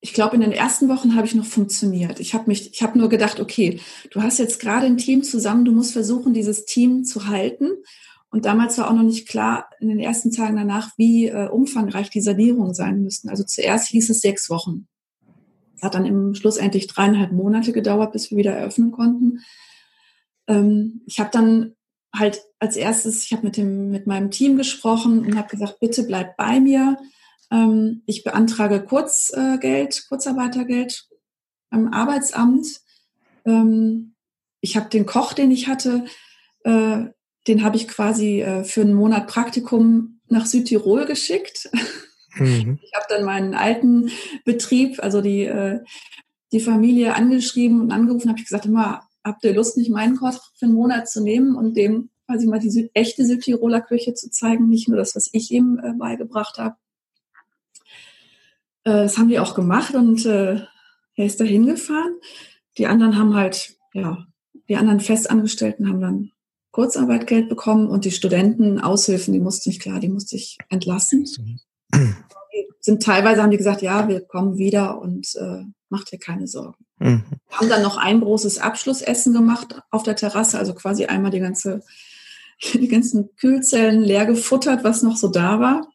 [0.00, 2.20] ich glaube, in den ersten Wochen habe ich noch funktioniert.
[2.20, 5.64] Ich habe mich, ich habe nur gedacht, okay, du hast jetzt gerade ein Team zusammen,
[5.64, 7.70] du musst versuchen, dieses Team zu halten.
[8.30, 12.10] Und damals war auch noch nicht klar, in den ersten Tagen danach, wie äh, umfangreich
[12.10, 13.28] die Sanierungen sein müssten.
[13.28, 14.88] Also zuerst hieß es sechs Wochen.
[15.86, 19.40] Hat dann im Schluss dreieinhalb Monate gedauert, bis wir wieder eröffnen konnten.
[20.48, 21.76] Ähm, ich habe dann
[22.12, 26.02] halt als erstes, ich habe mit dem mit meinem Team gesprochen und habe gesagt, bitte
[26.02, 26.98] bleib bei mir.
[27.52, 31.08] Ähm, ich beantrage Kurzgeld, Kurzarbeitergeld
[31.70, 32.80] am Arbeitsamt.
[33.44, 34.14] Ähm,
[34.60, 36.04] ich habe den Koch, den ich hatte,
[36.64, 37.04] äh,
[37.46, 41.70] den habe ich quasi äh, für einen Monat Praktikum nach Südtirol geschickt.
[42.38, 42.78] Mhm.
[42.82, 44.10] Ich habe dann meinen alten
[44.44, 45.80] Betrieb, also die, äh,
[46.52, 50.52] die Familie angeschrieben und angerufen, habe ich gesagt, immer, habt ihr Lust, nicht meinen Koch
[50.58, 54.30] für einen Monat zu nehmen und dem quasi mal die Süd echte Südtiroler Küche zu
[54.30, 56.76] zeigen, nicht nur das, was ich ihm äh, beigebracht habe.
[58.84, 60.60] äh, das haben die auch gemacht und äh,
[61.14, 62.16] er ist da hingefahren.
[62.78, 64.26] Die anderen haben halt, ja,
[64.68, 66.30] die anderen Festangestellten haben dann
[66.72, 71.24] Kurzarbeitgeld bekommen und die Studenten, Aushilfen, die musste ich, klar, die musste ich entlassen.
[71.24, 71.58] Die
[72.86, 76.86] sind teilweise haben die gesagt, ja, wir kommen wieder und äh, macht dir keine Sorgen.
[77.00, 77.24] Mhm.
[77.50, 81.82] Haben dann noch ein großes Abschlussessen gemacht auf der Terrasse, also quasi einmal die ganze,
[82.74, 85.88] die ganzen Kühlzellen leer gefuttert, was noch so da war.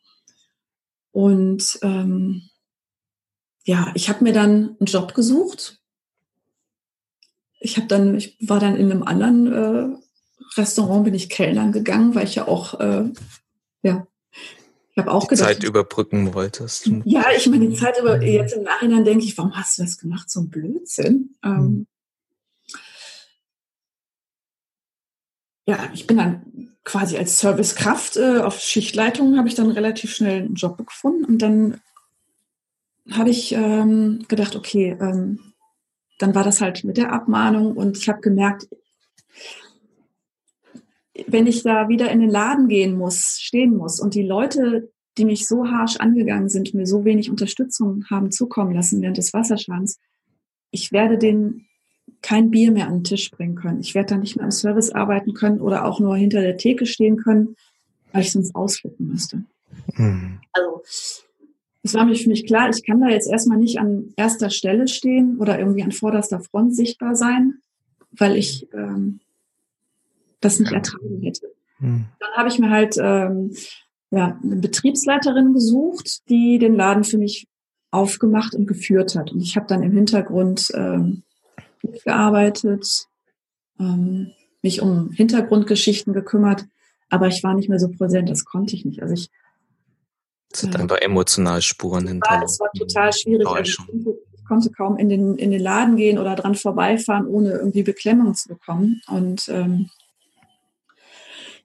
[1.12, 2.50] Und ähm,
[3.64, 5.80] ja, ich habe mir dann einen Job gesucht.
[7.62, 9.98] Ich habe dann, ich war dann in einem anderen äh,
[10.58, 13.10] Restaurant, bin ich Kellnern gegangen, weil ich ja auch, äh,
[13.82, 14.08] ja,
[14.94, 15.48] ich habe auch die gedacht.
[15.48, 16.90] Zeit überbrücken wolltest.
[17.06, 19.98] Ja, ich meine, die Zeit über, jetzt im Nachhinein denke ich, warum hast du das
[19.98, 20.30] gemacht?
[20.30, 21.36] So ein Blödsinn.
[21.44, 21.88] Ähm, hm.
[25.68, 30.44] ja, ich bin dann quasi als Servicekraft äh, auf Schichtleitung habe ich dann relativ schnell
[30.44, 31.80] einen Job gefunden und dann
[33.12, 35.54] habe ich ähm, gedacht, okay, ähm,
[36.20, 38.68] dann war das halt mit der Abmahnung und ich habe gemerkt,
[41.28, 45.26] wenn ich da wieder in den Laden gehen muss, stehen muss und die Leute, die
[45.26, 50.00] mich so harsch angegangen sind, mir so wenig Unterstützung haben zukommen lassen während des Wasserschadens,
[50.72, 51.68] ich werde denen
[52.22, 53.82] kein Bier mehr an den Tisch bringen können.
[53.82, 56.86] Ich werde da nicht mehr im Service arbeiten können oder auch nur hinter der Theke
[56.86, 57.56] stehen können,
[58.12, 59.44] weil ich sonst ausflippen müsste.
[59.96, 60.40] Mhm.
[60.54, 60.84] Also
[61.84, 64.88] es war mir für mich klar, ich kann da jetzt erstmal nicht an erster Stelle
[64.88, 67.56] stehen oder irgendwie an vorderster Front sichtbar sein,
[68.12, 69.20] weil ich ähm,
[70.42, 71.52] das nicht ertragen hätte.
[71.80, 72.06] Mhm.
[72.20, 73.56] Dann habe ich mir halt ähm,
[74.12, 77.48] ja, eine Betriebsleiterin gesucht, die den Laden für mich
[77.92, 79.32] aufgemacht und geführt hat.
[79.32, 81.24] Und ich habe dann im Hintergrund ähm,
[82.04, 83.08] gearbeitet,
[83.80, 84.32] ähm,
[84.62, 86.66] mich um Hintergrundgeschichten gekümmert,
[87.10, 89.02] aber ich war nicht mehr so präsent, das konnte ich nicht.
[89.02, 89.30] Also ich
[90.54, 92.44] es hat einfach emotional Spuren hinterlassen.
[92.46, 93.48] Es war total schwierig.
[93.48, 97.26] Also ich, konnte, ich, konnte, kaum in den, in den Laden gehen oder dran vorbeifahren,
[97.26, 99.02] ohne irgendwie Beklemmung zu bekommen.
[99.08, 99.90] Und ähm,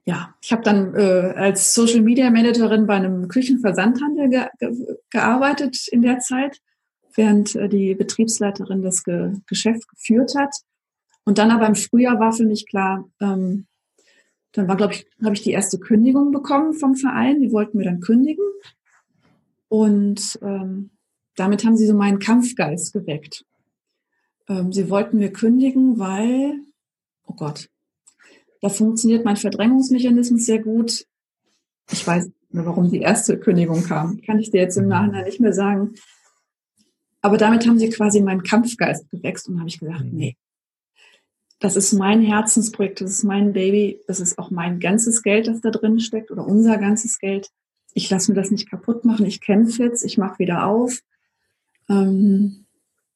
[0.07, 5.89] ja, ich habe dann äh, als Social Media Managerin bei einem Küchenversandhandel ge ge gearbeitet
[5.89, 6.61] in der Zeit,
[7.17, 10.55] während äh, die Betriebsleiterin das ge Geschäft geführt hat.
[11.25, 13.67] Und dann aber im Frühjahr war für mich klar, ähm,
[14.53, 17.43] dann war, glaube ich, habe ich die erste Kündigung bekommen vom Verein.
[17.43, 18.45] Die wollten mir dann kündigen.
[19.69, 20.91] Und ähm,
[21.35, 23.45] damit haben sie so meinen Kampfgeist geweckt.
[24.49, 26.61] Ähm, sie wollten mir kündigen, weil,
[27.27, 27.69] oh Gott,
[28.61, 31.07] da funktioniert mein Verdrängungsmechanismus sehr gut.
[31.91, 34.21] Ich weiß nicht mehr, warum die erste Kündigung kam.
[34.23, 35.95] Kann ich dir jetzt im Nachhinein nicht mehr sagen.
[37.21, 40.17] Aber damit haben sie quasi meinen Kampfgeist gewächst und habe ich gesagt, mhm.
[40.17, 40.37] nee,
[41.59, 45.61] das ist mein Herzensprojekt, das ist mein Baby, das ist auch mein ganzes Geld, das
[45.61, 47.51] da drin steckt oder unser ganzes Geld
[47.97, 51.01] ich lasse mir das nicht kaputt machen, ich kämpfe jetzt, ich mache wieder auf.
[51.89, 52.67] Ähm,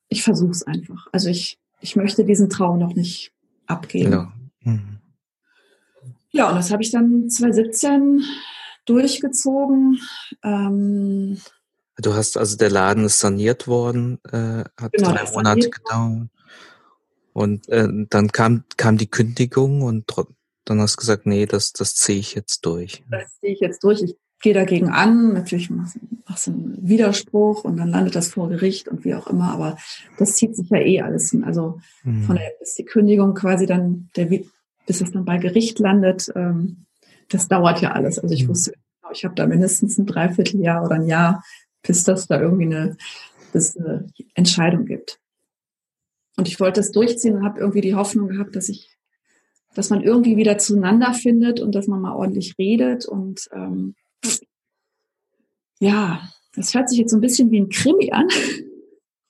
[0.09, 1.07] ich versuche es einfach.
[1.13, 3.31] Also ich, ich möchte diesen Traum noch nicht
[3.67, 4.13] abgeben.
[4.13, 4.33] Ja,
[4.63, 5.00] mhm.
[6.33, 8.23] Ja und das habe ich dann 2017
[8.87, 10.01] durchgezogen.
[10.43, 11.39] Ähm,
[11.99, 16.29] du hast also der Laden ist saniert worden, äh, hat genau, drei Monate gedauert.
[17.33, 20.05] Und äh, dann kam, kam die Kündigung und
[20.65, 23.05] dann hast du gesagt, nee, das, das ziehe ich jetzt durch.
[23.11, 24.03] Das ziehe ich jetzt durch.
[24.03, 25.97] Ich gehe dagegen an, natürlich machst
[26.47, 29.77] du einen Widerspruch und dann landet das vor Gericht und wie auch immer, aber
[30.19, 31.45] das zieht sich ja eh alles hin.
[31.45, 32.25] Also mhm.
[32.25, 34.31] von der, bis die Kündigung quasi dann, der,
[34.91, 36.85] bis es dann bei Gericht landet, ähm,
[37.29, 38.19] das dauert ja alles.
[38.19, 38.49] Also ich mhm.
[38.49, 38.73] wusste,
[39.13, 41.45] ich habe da mindestens ein Dreivierteljahr oder ein Jahr,
[41.81, 42.97] bis das da irgendwie eine,
[43.53, 45.21] bis eine Entscheidung gibt.
[46.37, 48.91] Und ich wollte das durchziehen und habe irgendwie die Hoffnung gehabt, dass ich,
[49.77, 53.95] dass man irgendwie wieder zueinander findet und dass man mal ordentlich redet und ähm,
[55.79, 58.27] ja, das hört sich jetzt so ein bisschen wie ein Krimi an.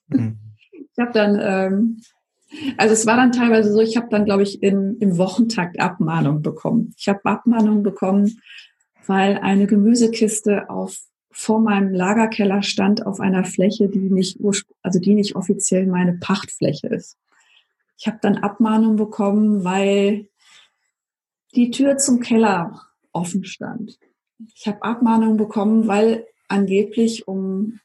[0.07, 0.39] Mhm.
[0.71, 2.01] Ich habe dann, ähm,
[2.77, 6.41] also es war dann teilweise so, ich habe dann, glaube ich, in, im Wochentakt Abmahnung
[6.41, 6.93] bekommen.
[6.97, 8.39] Ich habe Abmahnung bekommen,
[9.05, 10.97] weil eine Gemüsekiste auf
[11.33, 14.37] vor meinem Lagerkeller stand auf einer Fläche, die nicht
[14.81, 17.17] also die nicht offiziell meine Pachtfläche ist.
[17.97, 20.27] Ich habe dann Abmahnung bekommen, weil
[21.55, 22.81] die Tür zum Keller
[23.13, 23.97] offen stand.
[24.55, 27.79] Ich habe Abmahnung bekommen, weil angeblich um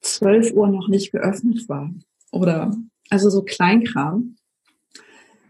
[0.00, 1.90] 12 Uhr noch nicht geöffnet war.
[2.30, 2.76] Oder
[3.12, 4.36] also so Kleinkram.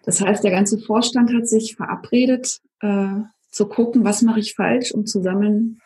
[0.05, 4.93] Das heißt, der ganze Vorstand hat sich verabredet, äh, zu gucken, was mache ich falsch,
[4.93, 5.81] um zu sammeln,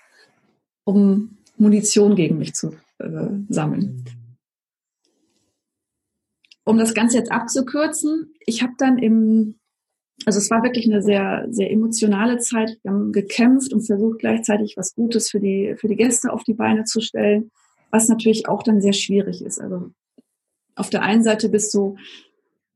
[0.84, 4.04] um Munition gegen mich zu äh, sammeln.
[6.64, 9.56] Um das Ganze jetzt abzukürzen, ich habe dann im
[10.24, 12.78] also es war wirklich eine sehr, sehr emotionale Zeit.
[12.82, 16.54] Wir haben gekämpft und versucht gleichzeitig was Gutes für die, für die Gäste auf die
[16.54, 17.50] Beine zu stellen.
[17.90, 19.60] was natürlich auch dann sehr schwierig ist.
[19.60, 19.90] Also
[20.76, 21.96] auf der einen Seite bist du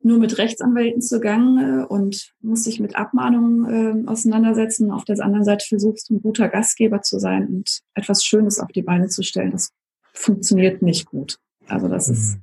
[0.02, 4.90] nur mit Rechtsanwälten zugange und musst dich mit Abmahnungen äh, auseinandersetzen.
[4.90, 8.72] Auf der anderen Seite versuchst du ein guter Gastgeber zu sein und etwas Schönes auf
[8.72, 9.50] die Beine zu stellen.
[9.50, 9.72] Das
[10.14, 11.38] funktioniert nicht gut.
[11.68, 12.14] Also das mhm.
[12.14, 12.38] ist,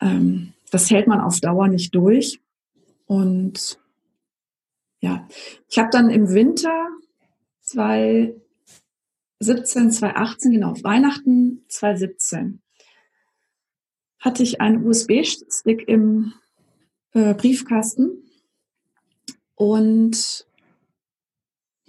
[0.00, 2.40] ähm, das hält man auf Dauer nicht durch.
[3.06, 3.80] Und
[5.00, 5.26] ja,
[5.68, 6.88] ich habe dann im Winter
[7.62, 12.60] 2017, 2018, genau, Weihnachten 2017,
[14.22, 16.32] hatte ich einen USB-Stick im
[17.12, 18.22] äh, Briefkasten.
[19.54, 20.46] Und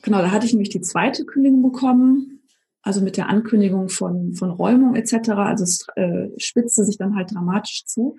[0.02, 2.42] genau, da hatte ich nämlich die zweite Kündigung bekommen,
[2.82, 5.30] also mit der Ankündigung von, von Räumung etc.
[5.30, 8.18] Also es äh, spitzte sich dann halt dramatisch zu.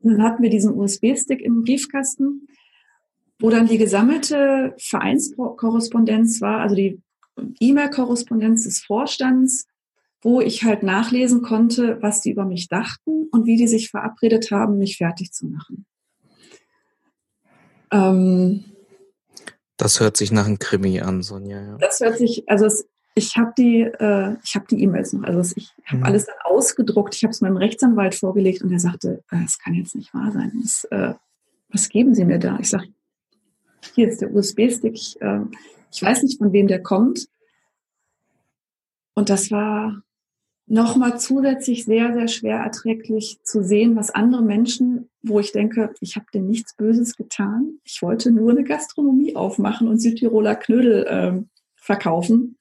[0.00, 2.48] Und dann hatten wir diesen USB-Stick im Briefkasten,
[3.38, 7.00] wo dann die gesammelte Vereinskorrespondenz war, also die
[7.60, 9.66] E-Mail-Korrespondenz des Vorstands,
[10.22, 14.50] wo ich halt nachlesen konnte, was die über mich dachten und wie die sich verabredet
[14.50, 15.84] haben, mich fertig zu machen.
[17.90, 18.64] Ähm,
[19.76, 21.60] das hört sich nach einem Krimi an, Sonja.
[21.60, 21.76] Ja.
[21.78, 25.54] Das hört sich, also es, ich habe die, äh, ich habe die E-Mails noch, also
[25.56, 26.04] ich habe mhm.
[26.04, 27.16] alles dann ausgedruckt.
[27.16, 30.30] Ich habe es meinem Rechtsanwalt vorgelegt und er sagte, äh, das kann jetzt nicht wahr
[30.32, 30.52] sein.
[30.62, 31.14] Das, äh,
[31.68, 32.58] was geben Sie mir da?
[32.60, 32.86] Ich sage,
[33.94, 34.94] hier ist der USB-Stick.
[34.94, 35.40] Ich, äh,
[35.90, 37.26] ich weiß nicht, von wem der kommt.
[39.14, 40.02] Und das war
[40.66, 46.16] nochmal zusätzlich sehr, sehr schwer erträglich zu sehen, was andere Menschen, wo ich denke, ich
[46.16, 47.78] habe denen nichts Böses getan.
[47.84, 52.56] Ich wollte nur eine Gastronomie aufmachen und Südtiroler Knödel ähm, verkaufen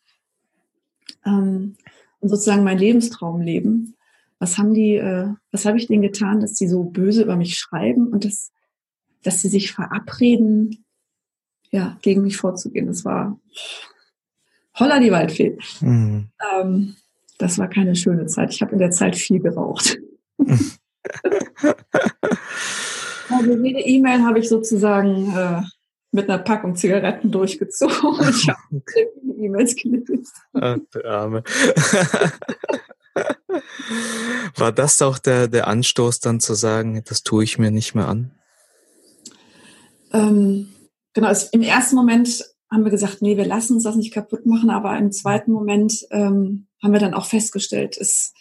[1.26, 1.76] ähm,
[2.20, 3.96] und sozusagen mein Lebenstraum leben.
[4.40, 7.58] Was haben die, äh, was habe ich denen getan, dass sie so böse über mich
[7.58, 8.52] schreiben und dass,
[9.24, 10.84] dass sie sich verabreden,
[11.70, 12.88] ja, gegen mich vorzugehen.
[12.88, 13.40] Das war
[14.78, 15.58] holla die Waldfee.
[15.80, 16.30] Mhm.
[16.54, 16.96] Ähm,
[17.42, 18.54] das war keine schöne Zeit.
[18.54, 19.98] Ich habe in der Zeit viel geraucht.
[23.30, 25.62] also jede E-Mail habe ich sozusagen äh,
[26.12, 28.84] mit einer Packung Zigaretten durchgezogen ich habe
[29.38, 30.28] E-Mails gelesen.
[30.54, 31.44] Ach, der Arme.
[34.56, 38.08] War das auch der, der Anstoß dann zu sagen, das tue ich mir nicht mehr
[38.08, 38.32] an?
[40.14, 40.70] Ähm,
[41.14, 44.46] genau, es, im ersten Moment haben wir gesagt, nee, wir lassen uns das nicht kaputt
[44.46, 48.34] machen, aber im zweiten Moment ähm, haben wir dann auch festgestellt, ist,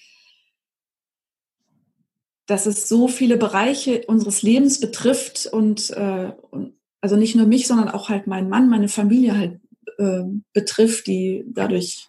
[2.46, 7.66] dass es so viele Bereiche unseres Lebens betrifft und, äh, und also nicht nur mich,
[7.66, 9.60] sondern auch halt meinen Mann, meine Familie halt
[9.98, 10.22] äh,
[10.52, 12.08] betrifft, die dadurch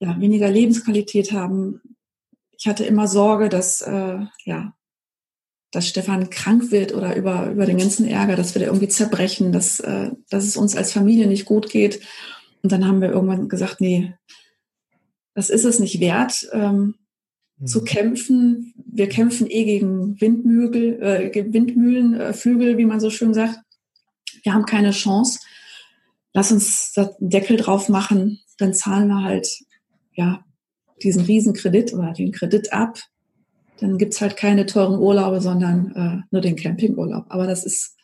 [0.00, 1.80] ja, weniger Lebensqualität haben.
[2.56, 4.74] Ich hatte immer Sorge, dass äh, ja,
[5.78, 9.52] dass Stefan krank wird oder über, über den ganzen Ärger, dass wir da irgendwie zerbrechen,
[9.52, 12.00] dass, äh, dass es uns als Familie nicht gut geht.
[12.64, 14.12] Und dann haben wir irgendwann gesagt, nee,
[15.34, 16.96] das ist es nicht wert, ähm,
[17.58, 17.66] mhm.
[17.66, 18.74] zu kämpfen.
[18.86, 23.60] Wir kämpfen eh gegen Windmügel, äh, Windmühlenflügel, äh, wie man so schön sagt.
[24.42, 25.38] Wir haben keine Chance.
[26.32, 29.48] Lass uns da einen Deckel drauf machen, dann zahlen wir halt
[30.12, 30.44] ja
[31.04, 32.98] diesen Riesenkredit oder den Kredit ab.
[33.80, 37.26] Dann gibt's halt keine teuren Urlaube, sondern äh, nur den Campingurlaub.
[37.28, 37.96] Aber das ist,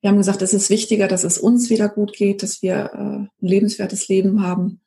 [0.00, 2.98] wir haben gesagt, es ist wichtiger, dass es uns wieder gut geht, dass wir äh,
[2.98, 4.80] ein lebenswertes Leben haben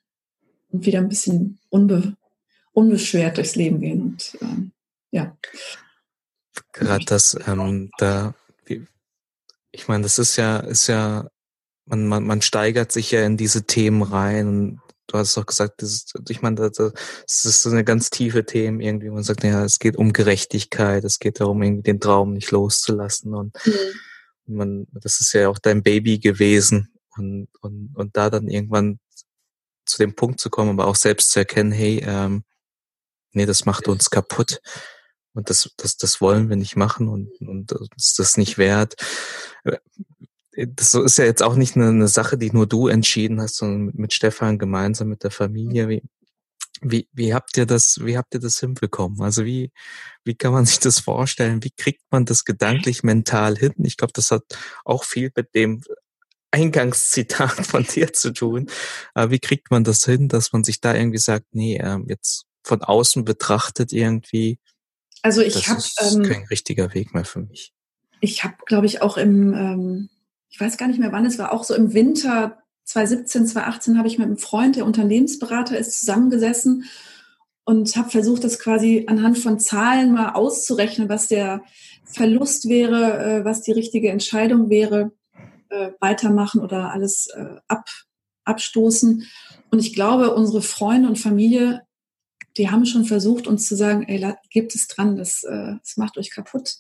[0.70, 2.16] und wieder ein bisschen unbe
[2.72, 4.02] unbeschwert durchs Leben gehen.
[4.02, 4.72] Und ähm,
[5.12, 5.36] ja.
[6.72, 8.36] Gerade das, ähm, da,
[9.72, 11.28] ich meine, das ist ja, ist ja,
[11.86, 14.80] man, man, man steigert sich ja in diese Themen rein
[15.12, 18.46] du hast doch gesagt, das ist, ich meine, das, das ist so eine ganz tiefe
[18.46, 19.10] Themen irgendwie.
[19.10, 23.34] Man sagt, ja, es geht um Gerechtigkeit, es geht darum, irgendwie den Traum nicht loszulassen
[23.34, 24.56] und mhm.
[24.56, 29.00] man, das ist ja auch dein Baby gewesen und, und, und da dann irgendwann
[29.86, 32.44] zu dem Punkt zu kommen, aber auch selbst zu erkennen, hey, ähm,
[33.32, 34.62] nee, das macht uns kaputt.
[35.34, 38.96] Und das, das, das wollen wir nicht machen und, und uns das nicht wert.
[40.68, 43.92] Das ist ja jetzt auch nicht eine, eine Sache, die nur du entschieden hast, sondern
[43.96, 45.88] mit, Stefan gemeinsam mit der Familie.
[45.90, 46.04] Wie,
[46.82, 49.22] wie, wie habt ihr das, wie habt ihr das hinbekommen?
[49.22, 49.72] Also wie,
[50.24, 51.64] wie kann man sich das vorstellen?
[51.64, 53.74] Wie kriegt man das gedanklich mental hin?
[53.84, 54.44] Ich glaube, das hat
[54.86, 55.82] auch viel mit dem
[56.52, 58.68] Eingangszitat von dir zu tun.
[59.14, 62.46] Aber wie kriegt man das hin, dass man sich da irgendwie sagt, nee, ähm, jetzt
[62.64, 64.60] von außen betrachtet irgendwie,
[65.22, 67.74] also ich habe ähm, kein richtiger Weg mehr für mich.
[68.22, 70.10] Ich habe, glaube ich, auch im, ähm,
[70.50, 74.08] ich weiß gar nicht mehr wann es war, auch so im Winter 2017, 2018 habe
[74.08, 76.86] ich mit einem Freund, der Unternehmensberater ist, zusammengesessen
[77.64, 81.62] und habe versucht, das quasi anhand von Zahlen mal auszurechnen, was der
[82.04, 85.12] Verlust wäre, äh, was die richtige Entscheidung wäre
[85.70, 87.88] äh, weitermachen oder alles äh, ab,
[88.44, 89.24] abstoßen.
[89.70, 91.84] Und ich glaube, unsere Freunde und Familie
[92.58, 96.32] die haben schon versucht, uns zu sagen, ey, gibt es dran, das, das macht euch
[96.32, 96.78] kaputt.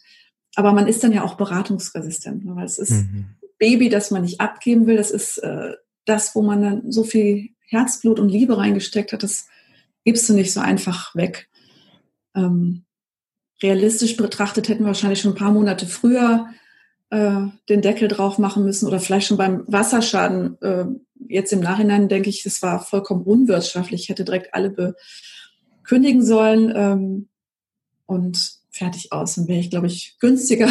[0.56, 3.36] Aber man ist dann ja auch beratungsresistent, ne, weil es ist mhm.
[3.60, 4.98] Baby, das man nicht abgeben will.
[4.98, 5.74] Das ist äh,
[6.06, 9.22] das, wo man dann so viel Herzblut und Liebe reingesteckt hat.
[9.22, 9.48] Das
[10.04, 11.50] gibst du nicht so einfach weg.
[12.36, 12.86] Ähm,
[13.62, 16.48] realistisch betrachtet hätten wir wahrscheinlich schon ein paar Monate früher
[17.10, 20.60] äh, den Deckel drauf machen müssen oder vielleicht schon beim Wasserschaden.
[20.62, 20.86] Äh,
[21.28, 24.04] jetzt im Nachhinein denke ich, das war vollkommen unwirtschaftlich.
[24.04, 27.30] Ich hätte direkt alle bekündigen sollen ähm,
[28.06, 29.36] und fertig aus.
[29.36, 30.70] Dann wäre ich, glaube ich, günstiger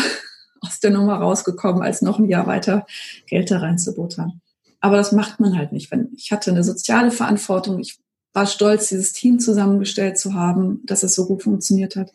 [0.60, 2.86] aus der Nummer rausgekommen, als noch ein Jahr weiter
[3.26, 4.40] Geld da reinzubuttern.
[4.80, 5.90] Aber das macht man halt nicht.
[6.16, 7.98] Ich hatte eine soziale Verantwortung, ich
[8.32, 12.12] war stolz, dieses Team zusammengestellt zu haben, dass es so gut funktioniert hat.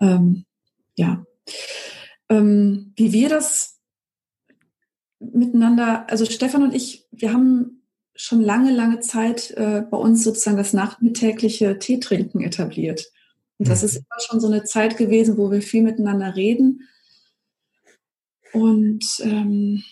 [0.00, 0.44] Ähm,
[0.96, 1.24] ja.
[2.28, 3.78] Ähm, wie wir das
[5.18, 7.82] miteinander, also Stefan und ich, wir haben
[8.14, 13.10] schon lange, lange Zeit äh, bei uns sozusagen das nachmittägliche Teetrinken etabliert.
[13.58, 13.86] Und das mhm.
[13.86, 16.88] ist immer schon so eine Zeit gewesen, wo wir viel miteinander reden.
[18.52, 19.82] Und ähm,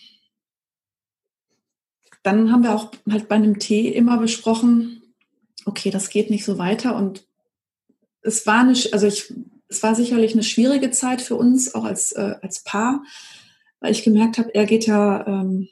[2.23, 5.01] dann haben wir auch halt bei einem Tee immer besprochen,
[5.65, 6.95] okay, das geht nicht so weiter.
[6.95, 7.25] Und
[8.21, 9.33] es war eine, also ich,
[9.67, 13.03] es war sicherlich eine schwierige Zeit für uns, auch als, äh, als Paar,
[13.79, 15.69] weil ich gemerkt habe, er geht ja, ähm,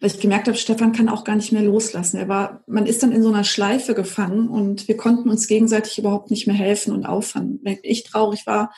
[0.00, 2.16] weil ich gemerkt habe, Stefan kann auch gar nicht mehr loslassen.
[2.16, 5.96] Er war, man ist dann in so einer Schleife gefangen und wir konnten uns gegenseitig
[5.98, 7.60] überhaupt nicht mehr helfen und auffangen.
[7.62, 8.74] Wenn ich traurig war,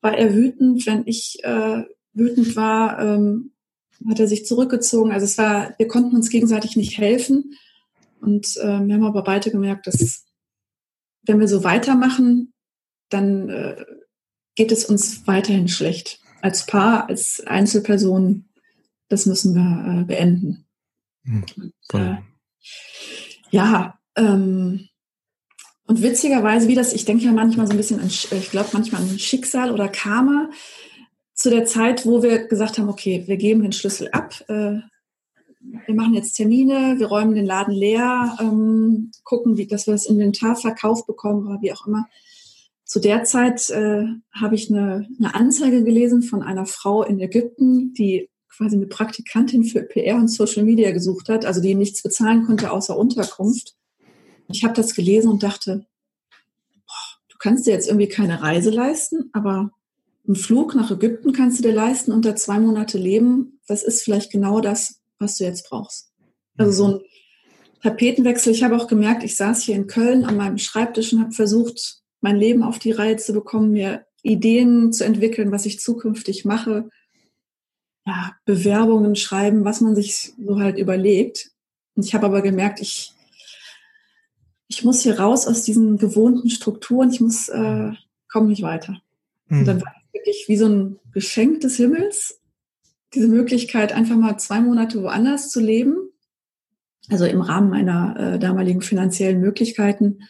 [0.00, 0.86] war er wütend.
[0.86, 3.52] Wenn ich äh, wütend war, ähm,
[4.08, 5.12] hat er sich zurückgezogen.
[5.12, 7.54] Also es war, wir konnten uns gegenseitig nicht helfen.
[8.20, 10.26] Und äh, wir haben aber beide gemerkt, dass
[11.22, 12.52] wenn wir so weitermachen,
[13.08, 13.84] dann äh,
[14.54, 16.20] geht es uns weiterhin schlecht.
[16.42, 18.48] Als Paar, als Einzelperson,
[19.08, 20.66] das müssen wir äh, beenden.
[21.24, 22.16] Hm, und, äh,
[23.50, 24.89] ja, ähm,
[25.90, 29.02] und witzigerweise, wie das, ich denke ja manchmal so ein bisschen an, ich glaube manchmal
[29.02, 30.48] an Schicksal oder Karma,
[31.34, 34.76] zu der Zeit, wo wir gesagt haben, okay, wir geben den Schlüssel ab, äh,
[35.86, 40.06] wir machen jetzt Termine, wir räumen den Laden leer, ähm, gucken, wie, dass wir das
[40.06, 42.06] Inventar verkauft bekommen oder wie auch immer.
[42.84, 47.94] Zu der Zeit äh, habe ich eine, eine Anzeige gelesen von einer Frau in Ägypten,
[47.94, 52.46] die quasi eine Praktikantin für PR und Social Media gesucht hat, also die nichts bezahlen
[52.46, 53.74] konnte außer Unterkunft.
[54.52, 55.86] Ich habe das gelesen und dachte,
[56.86, 59.70] boah, du kannst dir jetzt irgendwie keine Reise leisten, aber
[60.26, 63.60] einen Flug nach Ägypten kannst du dir leisten und da zwei Monate leben.
[63.66, 66.12] Das ist vielleicht genau das, was du jetzt brauchst.
[66.56, 67.00] Also so ein
[67.82, 68.52] Tapetenwechsel.
[68.52, 72.00] Ich habe auch gemerkt, ich saß hier in Köln an meinem Schreibtisch und habe versucht,
[72.20, 76.90] mein Leben auf die Reihe zu bekommen, mir Ideen zu entwickeln, was ich zukünftig mache.
[78.06, 81.50] Ja, Bewerbungen schreiben, was man sich so halt überlegt.
[81.94, 83.12] Und ich habe aber gemerkt, ich,
[84.70, 87.90] ich muss hier raus aus diesen gewohnten Strukturen, ich muss, äh,
[88.28, 89.02] komme nicht weiter.
[89.48, 89.58] Mhm.
[89.58, 92.40] Und dann war es wirklich wie so ein Geschenk des Himmels,
[93.12, 95.96] diese Möglichkeit, einfach mal zwei Monate woanders zu leben,
[97.08, 100.28] also im Rahmen meiner äh, damaligen finanziellen Möglichkeiten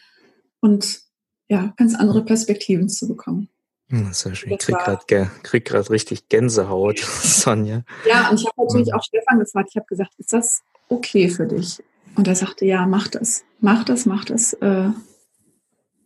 [0.59, 1.01] und
[1.47, 3.47] ja, ganz andere Perspektiven zu bekommen.
[3.89, 4.53] Hm, sehr schön.
[4.53, 7.83] Ich krieg gerade krieg grad richtig Gänsehaut, Sonja.
[8.09, 8.95] Ja, und ich habe natürlich hm.
[8.95, 9.69] auch Stefan gefragt.
[9.69, 11.83] Ich habe gesagt, ist das okay für dich?
[12.15, 13.43] Und er sagte, ja, mach das.
[13.59, 14.53] Mach das, mach das.
[14.53, 14.89] Äh,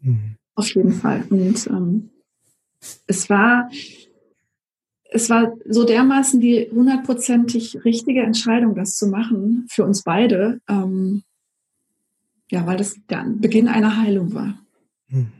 [0.02, 0.38] mhm.
[0.56, 1.26] Auf jeden Fall.
[1.30, 2.10] Und ähm,
[3.08, 3.70] es war,
[5.12, 10.62] es war so dermaßen die hundertprozentig richtige Entscheidung, das zu machen, für uns beide.
[10.70, 11.24] Ähm,
[12.52, 14.60] ja, weil das der Beginn einer Heilung war.
[15.08, 15.32] Hm.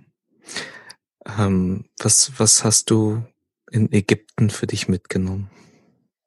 [1.40, 3.24] Ähm, was, was hast du
[3.72, 5.50] in Ägypten für dich mitgenommen?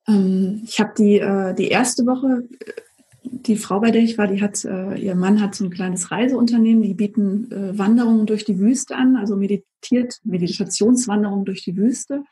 [0.07, 2.49] Ähm, ich habe die, äh, die erste Woche,
[3.31, 6.11] die Frau, bei der ich war, die hat, äh, ihr Mann hat so ein kleines
[6.11, 12.25] Reiseunternehmen, die bieten äh, Wanderungen durch die Wüste an, also meditiert, Meditationswanderungen durch die Wüste.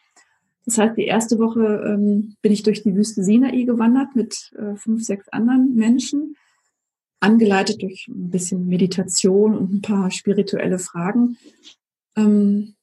[0.64, 4.74] Das heißt, die erste Woche ähm, bin ich durch die Wüste Sinai gewandert mit äh,
[4.76, 6.36] fünf, sechs anderen Menschen,
[7.20, 11.36] angeleitet durch ein bisschen Meditation und ein paar spirituelle Fragen.
[12.16, 12.74] Ähm,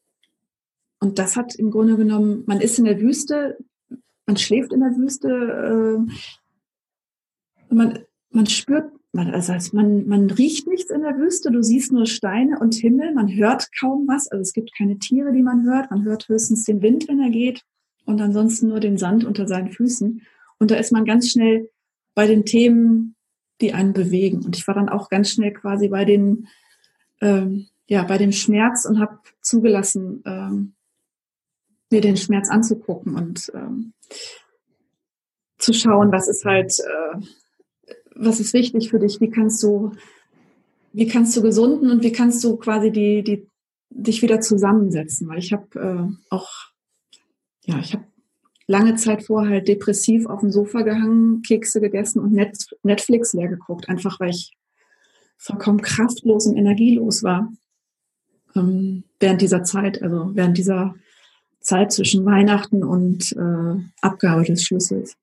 [0.99, 3.57] und das hat im Grunde genommen, man ist in der Wüste,
[4.26, 5.28] man schläft in der Wüste,
[6.07, 6.14] äh,
[7.74, 7.99] man,
[8.30, 12.59] man spürt, man, also man, man riecht nichts in der Wüste, du siehst nur Steine
[12.59, 16.03] und Himmel, man hört kaum was, also es gibt keine Tiere, die man hört, man
[16.03, 17.63] hört höchstens den Wind, wenn er geht
[18.05, 20.21] und ansonsten nur den Sand unter seinen Füßen.
[20.59, 21.69] Und da ist man ganz schnell
[22.15, 23.15] bei den Themen,
[23.61, 24.43] die einen bewegen.
[24.43, 26.47] Und ich war dann auch ganz schnell quasi bei den,
[27.21, 30.74] ähm, ja, bei dem Schmerz und habe zugelassen, ähm,
[31.91, 33.93] mir den Schmerz anzugucken und ähm,
[35.57, 37.21] zu schauen, was ist halt, äh,
[38.16, 39.91] was ist wichtig für dich, wie kannst du
[40.93, 43.47] wie kannst du gesunden und wie kannst du quasi die, die
[43.89, 45.28] dich wieder zusammensetzen?
[45.28, 46.49] Weil ich habe äh, auch,
[47.66, 48.05] ja, ich habe
[48.68, 52.32] lange Zeit vorher halt depressiv auf dem Sofa gehangen, Kekse gegessen und
[52.84, 54.55] Netflix leer geguckt, einfach weil ich
[55.38, 57.51] vollkommen kraftlos und energielos war
[58.55, 60.95] ähm, während dieser Zeit, also während dieser
[61.59, 65.18] Zeit zwischen Weihnachten und äh, Abgabe des Schlüssels.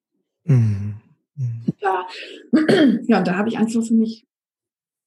[0.44, 0.96] Mhm.
[1.36, 1.64] Mhm.
[1.80, 2.06] Da,
[3.06, 4.26] ja, und da habe ich einfach für mich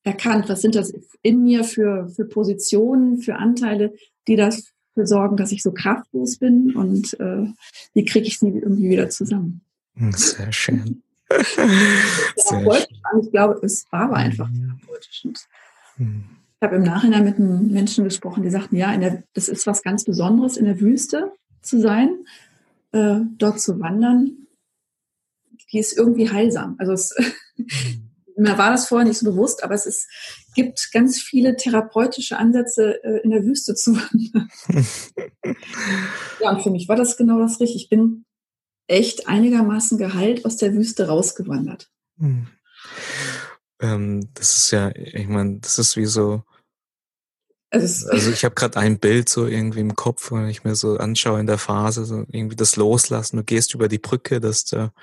[0.03, 3.93] erkannt, was sind das in mir für, für Positionen, für Anteile,
[4.27, 4.63] die dafür
[5.03, 7.47] sorgen, dass ich so kraftlos bin und äh,
[7.93, 9.61] wie kriege ich sie irgendwie wieder zusammen.
[9.95, 11.03] Hm, sehr schön.
[11.33, 13.21] Sehr schön.
[13.21, 14.77] Ich glaube, es war aber einfach mhm.
[14.77, 15.25] therapeutisch.
[15.97, 16.25] Mhm.
[16.63, 19.81] Ich habe im Nachhinein mit einem Menschen gesprochen, die sagten, ja, der, das ist was
[19.81, 22.25] ganz Besonderes, in der Wüste zu sein,
[22.91, 24.42] äh, dort zu wandern.
[25.73, 26.75] Die ist irgendwie heilsam.
[26.79, 27.15] Also es,
[27.57, 28.09] mhm.
[28.37, 30.07] mir war das vorher nicht so bewusst, aber es ist,
[30.55, 34.49] gibt ganz viele therapeutische Ansätze, äh, in der Wüste zu wandern.
[36.41, 37.83] ja, und für mich war das genau das Richtige.
[37.83, 38.25] Ich bin
[38.87, 41.89] echt einigermaßen geheilt aus der Wüste rausgewandert.
[42.19, 42.47] Hm.
[43.81, 46.43] Ähm, das ist ja, ich meine, das ist wie so.
[47.69, 50.97] Also, also ich habe gerade ein Bild so irgendwie im Kopf, wenn ich mir so
[50.97, 53.37] anschaue in der Phase, so irgendwie das Loslassen.
[53.37, 54.93] Du gehst über die Brücke, dass der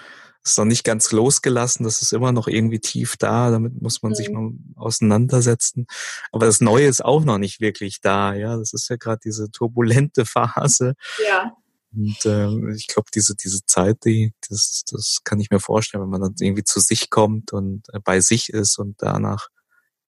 [0.42, 4.12] ist noch nicht ganz losgelassen, das ist immer noch irgendwie tief da, damit muss man
[4.12, 4.14] mhm.
[4.14, 5.86] sich mal auseinandersetzen.
[6.32, 8.56] Aber das Neue ist auch noch nicht wirklich da, ja.
[8.56, 10.94] Das ist ja gerade diese turbulente Phase.
[11.26, 11.52] Ja.
[11.92, 16.10] Und äh, ich glaube, diese, diese Zeit, die, das, das kann ich mir vorstellen, wenn
[16.10, 19.48] man dann irgendwie zu sich kommt und äh, bei sich ist und danach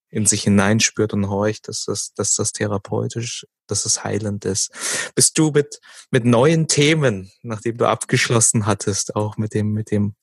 [0.09, 4.71] in sich hineinspürt und horcht, dass das, dass das therapeutisch, dass es heilend ist.
[5.15, 5.81] Bist du mit,
[6.11, 10.15] mit neuen Themen, nachdem du abgeschlossen hattest, auch mit dem, mit dem,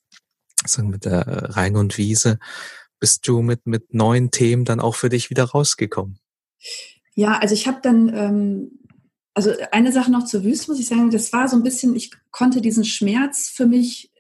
[0.66, 2.40] sagen mit der Rhein und Wiese,
[3.00, 6.20] bist du mit, mit neuen Themen dann auch für dich wieder rausgekommen?
[7.16, 8.72] Ja, also ich habe dann, ähm,
[9.34, 12.12] also eine Sache noch zur Wüste, muss ich sagen, das war so ein bisschen, ich
[12.32, 14.12] konnte diesen Schmerz für mich,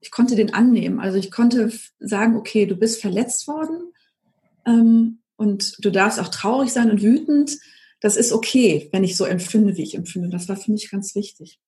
[0.00, 1.00] ich konnte den annehmen.
[1.00, 3.92] Also ich konnte sagen, okay, du bist verletzt worden
[4.66, 7.58] ähm, und du darfst auch traurig sein und wütend.
[8.00, 10.28] Das ist okay, wenn ich so empfinde, wie ich empfinde.
[10.28, 11.58] Das war für mich ganz wichtig.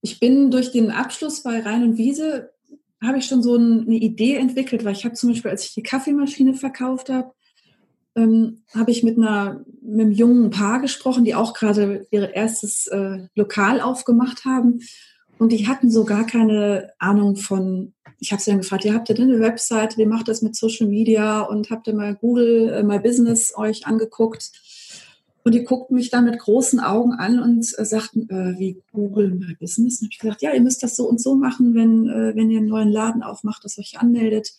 [0.00, 2.52] Ich bin durch den Abschluss bei Rhein und Wiese,
[3.02, 5.82] habe ich schon so eine Idee entwickelt, weil ich habe zum Beispiel, als ich die
[5.82, 7.32] Kaffeemaschine verkauft habe,
[8.16, 12.86] ähm, habe ich mit einer mit einem jungen Paar gesprochen, die auch gerade ihr erstes
[12.86, 14.80] äh, Lokal aufgemacht haben.
[15.38, 19.10] Und die hatten so gar keine Ahnung von, ich habe sie dann gefragt, ihr habt
[19.10, 22.70] ihr denn eine Website, wie macht das mit Social Media und habt ihr mal Google,
[22.70, 24.50] äh, My Business euch angeguckt?
[25.46, 29.32] Und die guckten mich dann mit großen Augen an und äh, sagten, äh, wie Google
[29.32, 30.00] My Business?
[30.00, 32.50] Und habe ich gesagt, ja, ihr müsst das so und so machen, wenn, äh, wenn
[32.50, 34.54] ihr einen neuen Laden aufmacht, das euch anmeldet.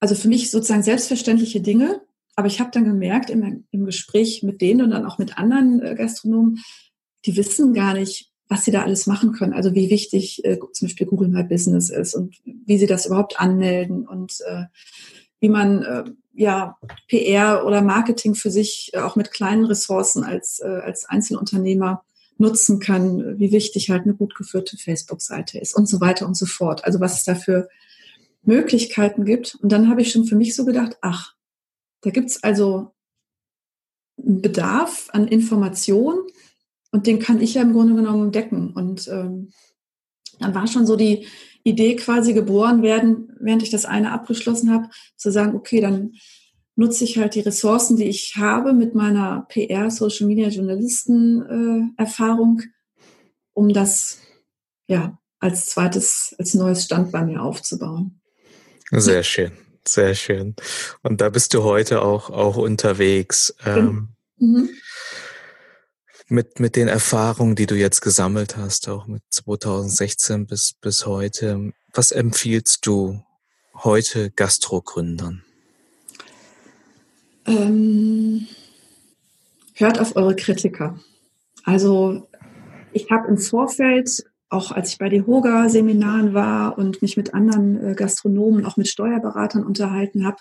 [0.00, 2.00] Also für mich sozusagen selbstverständliche Dinge.
[2.34, 5.82] Aber ich habe dann gemerkt im, im Gespräch mit denen und dann auch mit anderen
[5.82, 6.60] äh, Gastronomen,
[7.26, 9.52] die wissen gar nicht, was sie da alles machen können.
[9.52, 13.38] Also wie wichtig äh, zum Beispiel Google My Business ist und wie sie das überhaupt
[13.38, 14.64] anmelden und äh,
[15.44, 20.60] wie man äh, ja PR oder Marketing für sich äh, auch mit kleinen Ressourcen als,
[20.60, 22.02] äh, als Einzelunternehmer
[22.38, 26.46] nutzen kann, wie wichtig halt eine gut geführte Facebook-Seite ist und so weiter und so
[26.46, 26.86] fort.
[26.86, 27.68] Also was es da für
[28.42, 29.58] Möglichkeiten gibt.
[29.60, 31.34] Und dann habe ich schon für mich so gedacht, ach,
[32.00, 32.92] da gibt's also
[34.16, 36.20] einen Bedarf an Informationen,
[36.94, 38.72] und den kann ich ja im Grunde genommen decken.
[38.72, 39.50] Und ähm,
[40.38, 41.26] dann war schon so die
[41.64, 46.12] Idee quasi geboren werden, während ich das eine abgeschlossen habe, zu sagen, okay, dann
[46.76, 52.02] nutze ich halt die Ressourcen, die ich habe mit meiner PR, Social Media Journalisten äh,
[52.02, 52.62] Erfahrung,
[53.54, 54.18] um das
[54.86, 58.20] ja als zweites, als neues Standbein mir aufzubauen.
[58.90, 59.52] Sehr schön,
[59.86, 60.54] sehr schön.
[61.02, 63.54] Und da bist du heute auch auch unterwegs.
[63.64, 64.68] Ähm, mhm
[66.34, 71.72] mit, mit den Erfahrungen, die du jetzt gesammelt hast, auch mit 2016 bis, bis heute,
[71.92, 73.22] was empfiehlst du
[73.82, 75.42] heute Gastrogründern?
[77.46, 78.46] Ähm,
[79.74, 80.98] hört auf eure Kritiker.
[81.64, 82.28] Also
[82.92, 87.92] ich habe im Vorfeld, auch als ich bei den Hoga-Seminaren war und mich mit anderen
[87.92, 90.36] äh, Gastronomen, auch mit Steuerberatern unterhalten habe,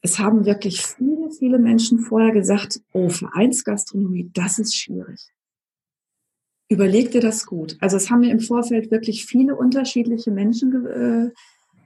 [0.00, 5.30] es haben wirklich viele, viele Menschen vorher gesagt, oh, Vereinsgastronomie, das ist schwierig.
[6.68, 7.76] Überleg dir das gut.
[7.80, 11.30] Also es haben mir im Vorfeld wirklich viele unterschiedliche Menschen ge äh,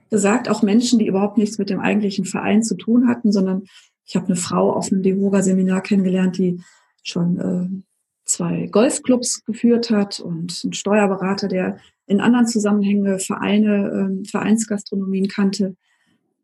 [0.09, 3.63] gesagt, auch Menschen, die überhaupt nichts mit dem eigentlichen Verein zu tun hatten, sondern
[4.05, 6.61] ich habe eine Frau auf einem Devoga-Seminar kennengelernt, die
[7.01, 7.83] schon äh,
[8.25, 15.75] zwei Golfclubs geführt hat und einen Steuerberater, der in anderen Zusammenhängen Vereine, äh, Vereinsgastronomien kannte.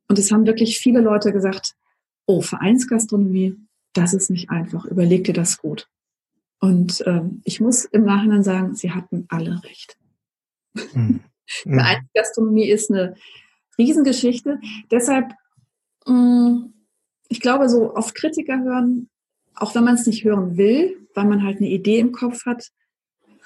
[0.09, 1.75] Und es haben wirklich viele Leute gesagt,
[2.25, 3.55] oh, Vereinsgastronomie,
[3.93, 4.85] das ist nicht einfach.
[4.85, 5.87] Überleg dir das gut.
[6.59, 9.97] Und ähm, ich muss im Nachhinein sagen, sie hatten alle recht.
[10.93, 11.21] Mhm.
[11.73, 13.15] Vereinsgastronomie ist eine
[13.79, 14.59] Riesengeschichte.
[14.91, 15.31] Deshalb,
[16.05, 16.73] mh, mm,
[17.27, 19.09] ich glaube, so oft Kritiker hören,
[19.55, 22.69] auch wenn man es nicht hören will, weil man halt eine Idee im Kopf hat,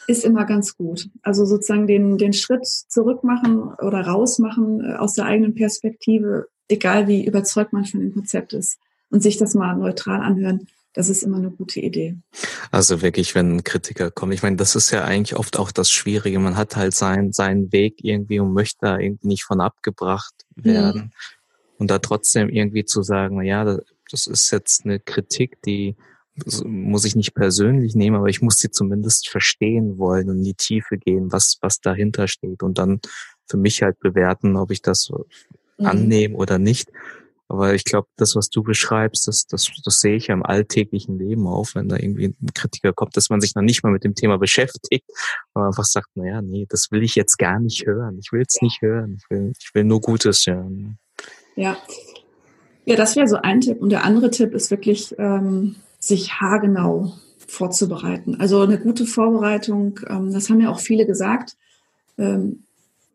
[0.08, 1.10] ist immer ganz gut.
[1.22, 7.08] Also sozusagen den, den Schritt zurück machen oder rausmachen äh, aus der eigenen Perspektive, egal
[7.08, 11.24] wie überzeugt man von dem Konzept ist und sich das mal neutral anhören, das ist
[11.24, 12.18] immer eine gute Idee.
[12.72, 14.34] Also wirklich, wenn ein Kritiker kommt.
[14.34, 16.38] Ich meine, das ist ja eigentlich oft auch das Schwierige.
[16.38, 21.02] Man hat halt seinen, seinen Weg irgendwie und möchte da irgendwie nicht von abgebracht werden.
[21.02, 21.12] Mhm.
[21.80, 23.80] Und da trotzdem irgendwie zu sagen, ja,
[24.12, 25.96] das ist jetzt eine Kritik, die
[26.66, 30.56] muss ich nicht persönlich nehmen, aber ich muss sie zumindest verstehen wollen und in die
[30.56, 33.02] Tiefe gehen, was, was dahinter steht und dann
[33.48, 35.12] für mich halt bewerten, ob ich das
[35.84, 35.90] mhm.
[35.90, 36.90] annehme oder nicht.
[37.48, 41.20] Aber ich glaube, das, was du beschreibst, das, das, das sehe ich ja im alltäglichen
[41.20, 44.04] Leben auch, wenn da irgendwie ein Kritiker kommt, dass man sich noch nicht mal mit
[44.04, 45.06] dem Thema beschäftigt,
[45.54, 48.18] aber einfach sagt, na ja, nee, das will ich jetzt gar nicht hören.
[48.20, 49.18] Ich will es nicht hören.
[49.20, 50.98] Ich will, ich will nur Gutes hören.
[51.56, 51.78] Ja.
[52.86, 53.82] Ja, das wäre so ein Tipp.
[53.82, 57.14] Und der andere Tipp ist wirklich, ähm, sich haargenau
[57.48, 58.40] vorzubereiten.
[58.40, 61.56] Also eine gute Vorbereitung, ähm, das haben ja auch viele gesagt.
[62.18, 62.64] Ähm,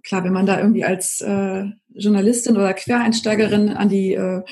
[0.08, 4.42] klar, wenn man da irgendwie als äh, Journalistin oder Quereinsteigerin an die, äh,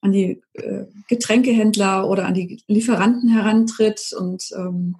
[0.00, 4.96] an die äh, Getränkehändler oder an die Lieferanten herantritt und ähm,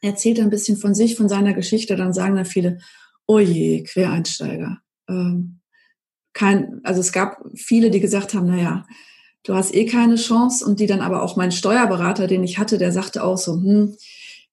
[0.00, 2.78] erzählt ein bisschen von sich, von seiner Geschichte, dann sagen dann viele,
[3.26, 4.78] oh je, Quereinsteiger.
[5.08, 5.58] Ähm,
[6.32, 8.86] kein, also es gab viele, die gesagt haben, naja,
[9.42, 12.78] du hast eh keine Chance und die dann aber auch mein Steuerberater, den ich hatte,
[12.78, 13.96] der sagte auch so, hm,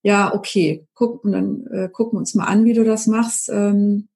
[0.02, 3.50] ja, okay, guck, und dann äh, gucken wir uns mal an, wie du das machst.
[3.50, 4.08] Ähm,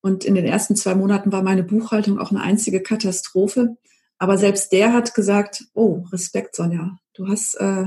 [0.00, 3.76] und in den ersten zwei Monaten war meine Buchhaltung auch eine einzige Katastrophe.
[4.18, 7.86] Aber selbst der hat gesagt, oh, Respekt, Sonja, du hast, äh,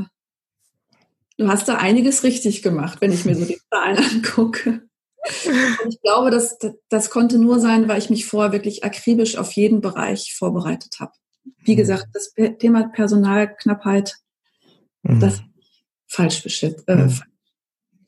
[1.37, 4.81] du hast da einiges richtig gemacht, wenn ich mir so die Zahlen angucke.
[5.83, 6.57] Und ich glaube, das,
[6.89, 11.11] das, konnte nur sein, weil ich mich vorher wirklich akribisch auf jeden Bereich vorbereitet habe.
[11.63, 11.77] Wie mhm.
[11.77, 14.15] gesagt, das Thema Personalknappheit,
[15.03, 15.19] mhm.
[15.19, 15.41] das
[16.07, 17.21] falsch äh, mhm.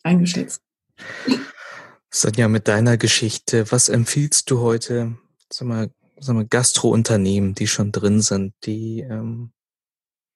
[0.04, 0.62] eingeschätzt.
[2.14, 5.16] Sonja, mit deiner Geschichte, was empfiehlst du heute,
[5.50, 9.54] sag mal, sag mal Gastrounternehmen, die schon drin sind, die ähm,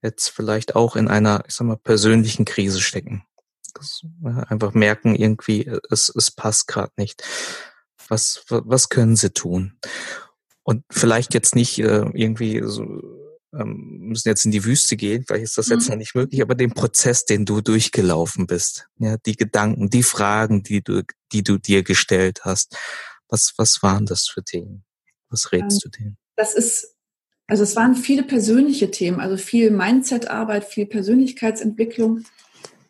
[0.02, 3.26] jetzt vielleicht auch in einer, ich sag mal, persönlichen Krise stecken?
[4.24, 7.24] Äh, einfach merken, irgendwie, es, es passt gerade nicht.
[8.08, 9.78] Was, was können sie tun?
[10.64, 13.02] Und vielleicht jetzt nicht äh, irgendwie so
[13.60, 15.92] ähm, müssen jetzt in die Wüste gehen, vielleicht ist das jetzt mhm.
[15.92, 20.64] noch nicht möglich, aber den Prozess, den du durchgelaufen bist, ja, die Gedanken, die Fragen,
[20.64, 22.78] die du, die du dir gestellt hast,
[23.30, 24.84] was, was waren das für Themen?
[25.30, 26.18] Was rätst ähm, du denen?
[26.36, 26.96] Das ist,
[27.48, 32.24] also es waren viele persönliche Themen, also viel Mindset-Arbeit, viel Persönlichkeitsentwicklung.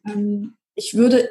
[0.06, 1.30] Ähm, ich würde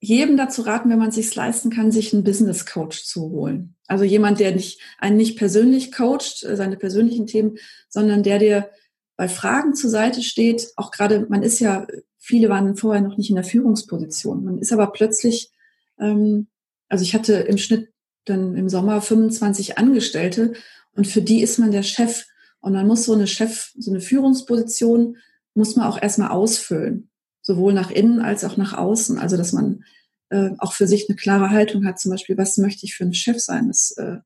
[0.00, 3.76] jedem dazu raten, wenn man es sich leisten kann, sich einen Business Coach zu holen.
[3.86, 7.56] Also jemand, der nicht, einen nicht persönlich coacht, äh, seine persönlichen Themen,
[7.88, 8.70] sondern der dir
[9.16, 10.68] bei Fragen zur Seite steht.
[10.76, 11.86] Auch gerade, man ist ja,
[12.18, 14.44] viele waren vorher noch nicht in der Führungsposition.
[14.44, 15.50] Man ist aber plötzlich,
[15.98, 16.48] ähm,
[16.88, 17.90] also ich hatte im Schnitt
[18.26, 20.52] dann im Sommer 25 Angestellte
[20.92, 22.26] und für die ist man der Chef.
[22.60, 25.16] Und man muss so eine Chef, so eine Führungsposition,
[25.54, 27.08] muss man auch erstmal ausfüllen
[27.46, 29.18] sowohl nach innen als auch nach außen.
[29.18, 29.84] Also dass man
[30.30, 33.14] äh, auch für sich eine klare Haltung hat, zum Beispiel, was möchte ich für ein
[33.14, 33.68] Chef sein?
[33.68, 34.16] Das, äh,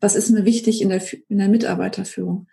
[0.00, 2.46] was ist mir wichtig in der, in der Mitarbeiterführung?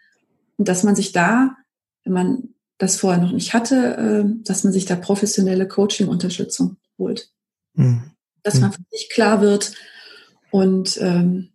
[0.57, 1.57] Und dass man sich da,
[2.05, 7.30] wenn man das vorher noch nicht hatte, äh, dass man sich da professionelle Coaching-Unterstützung holt.
[7.74, 8.11] Mhm.
[8.41, 9.74] Dass man für sich klar wird
[10.49, 11.49] und ähm,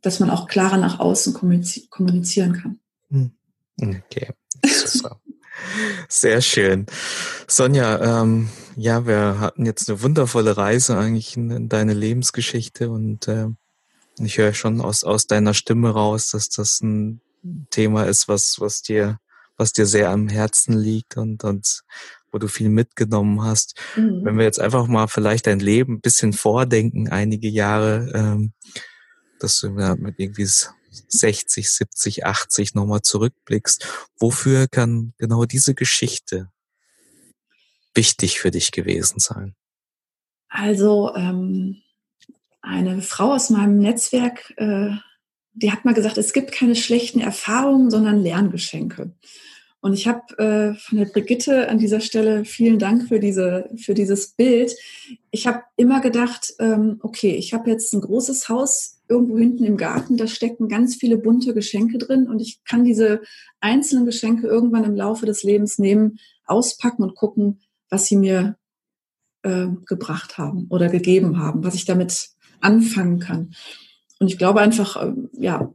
[0.00, 2.80] dass man auch klarer nach außen kommunizieren kann.
[3.10, 3.32] Mhm.
[3.78, 4.30] Okay.
[4.64, 5.20] Super.
[6.08, 6.86] Sehr schön.
[7.46, 13.28] Sonja, ähm, ja, wir hatten jetzt eine wundervolle Reise eigentlich in, in deine Lebensgeschichte und
[13.28, 13.48] äh,
[14.20, 17.20] ich höre schon aus, aus deiner Stimme raus, dass das ein
[17.70, 19.18] Thema ist, was, was dir,
[19.56, 21.82] was dir sehr am Herzen liegt und, und
[22.30, 23.74] wo du viel mitgenommen hast.
[23.96, 24.24] Mhm.
[24.24, 28.52] Wenn wir jetzt einfach mal vielleicht dein Leben ein bisschen vordenken, einige Jahre, ähm,
[29.38, 30.46] dass du mit irgendwie
[30.90, 33.86] 60, 70, 80 nochmal zurückblickst,
[34.18, 36.50] wofür kann genau diese Geschichte
[37.94, 39.54] wichtig für dich gewesen sein?
[40.48, 41.82] Also ähm,
[42.62, 44.90] eine Frau aus meinem Netzwerk, äh,
[45.52, 49.12] die hat mal gesagt, es gibt keine schlechten Erfahrungen, sondern Lerngeschenke.
[49.80, 53.94] Und ich habe äh, von der Brigitte an dieser Stelle vielen Dank für diese für
[53.94, 54.74] dieses Bild.
[55.30, 59.76] Ich habe immer gedacht, ähm, okay, ich habe jetzt ein großes Haus irgendwo hinten im
[59.76, 63.22] Garten, da stecken ganz viele bunte Geschenke drin und ich kann diese
[63.60, 68.56] einzelnen Geschenke irgendwann im Laufe des Lebens nehmen, auspacken und gucken, was sie mir
[69.42, 73.54] äh, gebracht haben oder gegeben haben, was ich damit anfangen kann.
[74.18, 75.72] Und ich glaube einfach, äh, ja,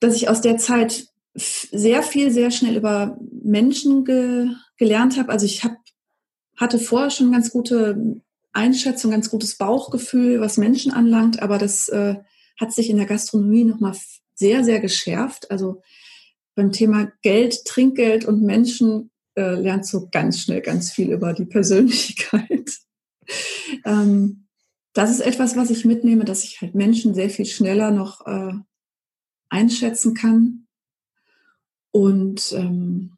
[0.00, 5.30] dass ich aus der Zeit sehr viel, sehr schnell über Menschen ge gelernt habe.
[5.30, 5.76] Also ich hab,
[6.56, 8.20] hatte vorher schon ganz gute
[8.52, 12.16] Einschätzung, ganz gutes Bauchgefühl, was Menschen anlangt, aber das äh,
[12.58, 13.94] hat sich in der Gastronomie nochmal
[14.34, 15.50] sehr, sehr geschärft.
[15.50, 15.82] Also
[16.54, 21.44] beim Thema Geld, Trinkgeld und Menschen äh, lernst du ganz schnell ganz viel über die
[21.44, 22.70] Persönlichkeit.
[23.84, 24.46] ähm,
[24.94, 28.54] das ist etwas, was ich mitnehme, dass ich halt Menschen sehr viel schneller noch äh,
[29.50, 30.65] einschätzen kann.
[31.90, 33.16] Und ähm,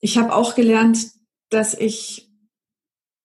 [0.00, 1.06] ich habe auch gelernt,
[1.50, 2.28] dass ich,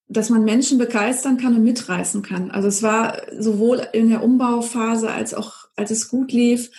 [0.07, 2.51] dass man Menschen begeistern kann und mitreißen kann.
[2.51, 6.71] Also es war sowohl in der Umbauphase als auch, als es gut lief,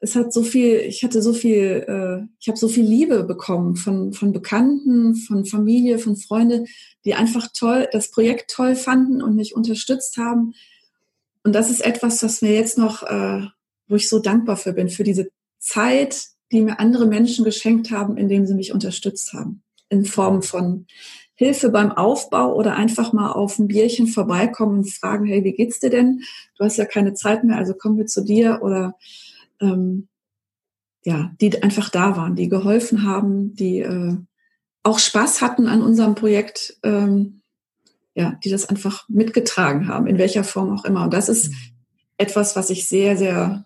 [0.00, 3.76] es hat so viel, ich hatte so viel, äh, ich habe so viel Liebe bekommen
[3.76, 6.66] von, von Bekannten, von Familie, von Freunden,
[7.04, 10.54] die einfach toll, das Projekt toll fanden und mich unterstützt haben.
[11.42, 13.46] Und das ist etwas, was mir jetzt noch, äh,
[13.88, 18.16] wo ich so dankbar für bin, für diese Zeit, die mir andere Menschen geschenkt haben,
[18.16, 19.62] indem sie mich unterstützt haben.
[19.88, 20.86] In Form von
[21.34, 25.78] Hilfe beim Aufbau oder einfach mal auf ein Bierchen vorbeikommen und fragen, hey, wie geht's
[25.78, 26.22] dir denn?
[26.56, 28.96] Du hast ja keine Zeit mehr, also kommen wir zu dir oder
[29.60, 30.08] ähm,
[31.04, 34.16] ja, die einfach da waren, die geholfen haben, die äh,
[34.82, 37.42] auch Spaß hatten an unserem Projekt, ähm,
[38.14, 41.04] ja, die das einfach mitgetragen haben, in welcher Form auch immer.
[41.04, 41.56] Und das ist mhm.
[42.16, 43.64] etwas, was ich sehr, sehr,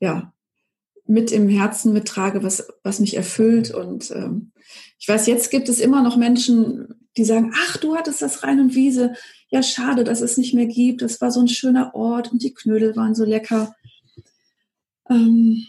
[0.00, 0.34] ja,
[1.08, 3.72] mit im Herzen mittrage, was, was mich erfüllt.
[3.72, 4.52] Und ähm,
[4.98, 8.60] ich weiß, jetzt gibt es immer noch Menschen, die sagen, ach, du hattest das Rhein
[8.60, 9.14] und Wiese.
[9.48, 11.00] Ja, schade, dass es nicht mehr gibt.
[11.00, 13.74] Das war so ein schöner Ort und die Knödel waren so lecker.
[15.08, 15.66] Ähm,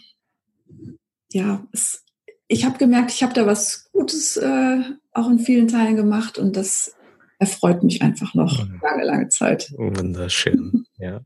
[1.32, 2.04] ja, es,
[2.46, 4.80] ich habe gemerkt, ich habe da was Gutes äh,
[5.12, 6.94] auch in vielen Teilen gemacht und das
[7.38, 8.78] erfreut mich einfach noch mhm.
[8.82, 9.72] lange, lange Zeit.
[9.78, 11.22] Wunderschön, ja.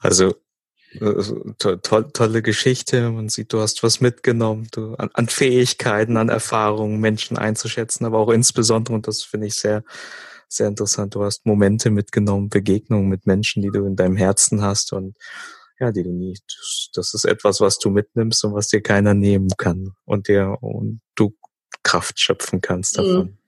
[0.00, 0.34] Also
[1.00, 3.10] äh, to to tolle Geschichte.
[3.10, 8.18] Man sieht, du hast was mitgenommen, du an, an Fähigkeiten, an Erfahrungen, Menschen einzuschätzen, aber
[8.18, 9.84] auch insbesondere, und das finde ich sehr,
[10.48, 14.92] sehr interessant, du hast Momente mitgenommen, Begegnungen mit Menschen, die du in deinem Herzen hast
[14.92, 15.16] und
[15.78, 16.38] ja, die du nie,
[16.94, 21.00] das ist etwas, was du mitnimmst und was dir keiner nehmen kann und dir, und
[21.14, 21.34] du
[21.82, 23.02] Kraft schöpfen kannst mhm.
[23.02, 23.26] davon.
[23.26, 23.38] Mhm.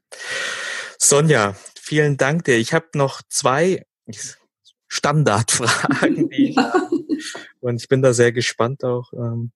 [0.98, 2.56] Sonja, vielen Dank dir.
[2.58, 3.86] Ich habe noch zwei
[4.88, 6.87] Standardfragen, die ja.
[7.60, 9.12] Und ich bin da sehr gespannt auch.
[9.12, 9.52] Ähm,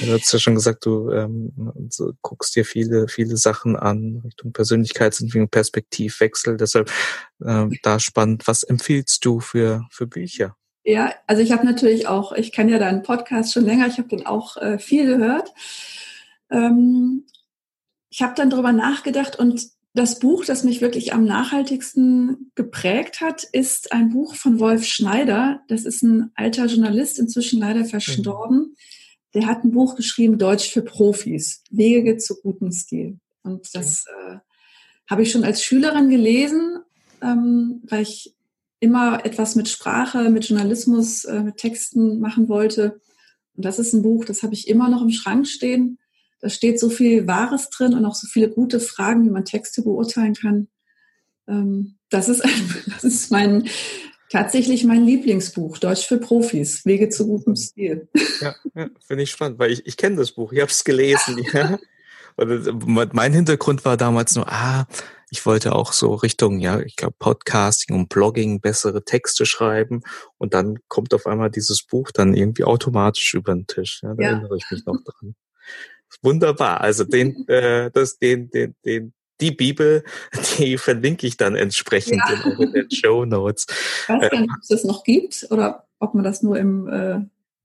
[0.00, 1.52] du hast ja schon gesagt, du ähm,
[1.90, 6.56] so, guckst dir viele, viele Sachen an Richtung Persönlichkeitsentwicklung, Perspektivwechsel.
[6.56, 6.90] Deshalb
[7.44, 8.46] äh, da spannend.
[8.46, 10.56] Was empfiehlst du für für Bücher?
[10.84, 14.08] Ja, also ich habe natürlich auch, ich kenne ja deinen Podcast schon länger, ich habe
[14.08, 15.52] den auch äh, viel gehört.
[16.50, 17.26] Ähm,
[18.10, 23.44] ich habe dann darüber nachgedacht und das Buch, das mich wirklich am nachhaltigsten geprägt hat,
[23.44, 25.60] ist ein Buch von Wolf Schneider.
[25.68, 28.58] Das ist ein alter Journalist, inzwischen leider verstorben.
[28.58, 28.76] Mhm.
[29.34, 33.18] Der hat ein Buch geschrieben, Deutsch für Profis, Wege zu gutem Stil.
[33.42, 34.38] Und das äh,
[35.08, 36.78] habe ich schon als Schülerin gelesen,
[37.22, 38.34] ähm, weil ich
[38.80, 43.00] immer etwas mit Sprache, mit Journalismus, äh, mit Texten machen wollte.
[43.54, 45.98] Und das ist ein Buch, das habe ich immer noch im Schrank stehen.
[46.40, 49.82] Da steht so viel Wahres drin und auch so viele gute Fragen, wie man Texte
[49.82, 50.68] beurteilen kann.
[51.48, 53.68] Ähm, das ist, ein, das ist mein,
[54.30, 58.08] tatsächlich mein Lieblingsbuch, Deutsch für Profis, Wege zu gutem Stil.
[58.40, 61.38] Ja, ja finde ich spannend, weil ich, ich kenne das Buch, ich habe es gelesen.
[61.52, 61.78] Ja.
[62.36, 64.86] Und mein Hintergrund war damals nur, ah,
[65.30, 70.02] ich wollte auch so Richtung, ja, ich glaube, Podcasting und Blogging bessere Texte schreiben.
[70.38, 74.00] Und dann kommt auf einmal dieses Buch dann irgendwie automatisch über den Tisch.
[74.02, 74.30] Ja, da ja.
[74.30, 75.34] erinnere ich mich noch dran.
[76.22, 76.80] Wunderbar.
[76.80, 80.04] Also den, äh, das, den, den, den, die Bibel,
[80.58, 82.56] die verlinke ich dann entsprechend ja.
[82.58, 83.66] in den Show Notes.
[83.68, 86.88] Ich weiß gar nicht, ob es das noch gibt oder ob man das nur im,
[86.88, 87.20] äh,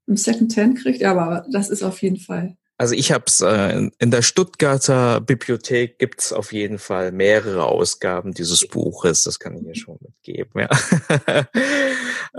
[0.06, 3.90] im Second Hand kriegt, aber das ist auf jeden Fall also ich habe es äh,
[3.98, 9.22] in der Stuttgarter Bibliothek gibt's auf jeden Fall mehrere Ausgaben dieses Buches.
[9.22, 10.62] Das kann ich hier schon mitgeben.
[10.62, 11.46] Ja.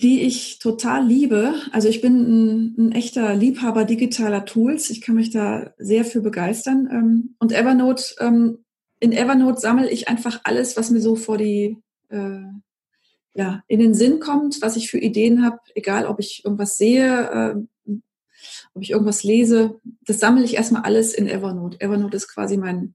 [0.00, 1.54] die ich total liebe.
[1.72, 4.90] Also ich bin ein, ein, echter Liebhaber digitaler Tools.
[4.90, 6.88] Ich kann mich da sehr für begeistern.
[6.90, 8.58] Ähm, und Evernote, ähm,
[9.00, 11.78] in Evernote sammle ich einfach alles, was mir so vor die,
[12.10, 12.42] äh,
[13.34, 17.30] ja, in den Sinn kommt, was ich für Ideen habe, egal ob ich irgendwas sehe,
[17.30, 17.54] äh,
[18.76, 19.80] ob ich irgendwas lese.
[20.04, 21.80] Das sammle ich erstmal alles in Evernote.
[21.80, 22.94] Evernote ist quasi mein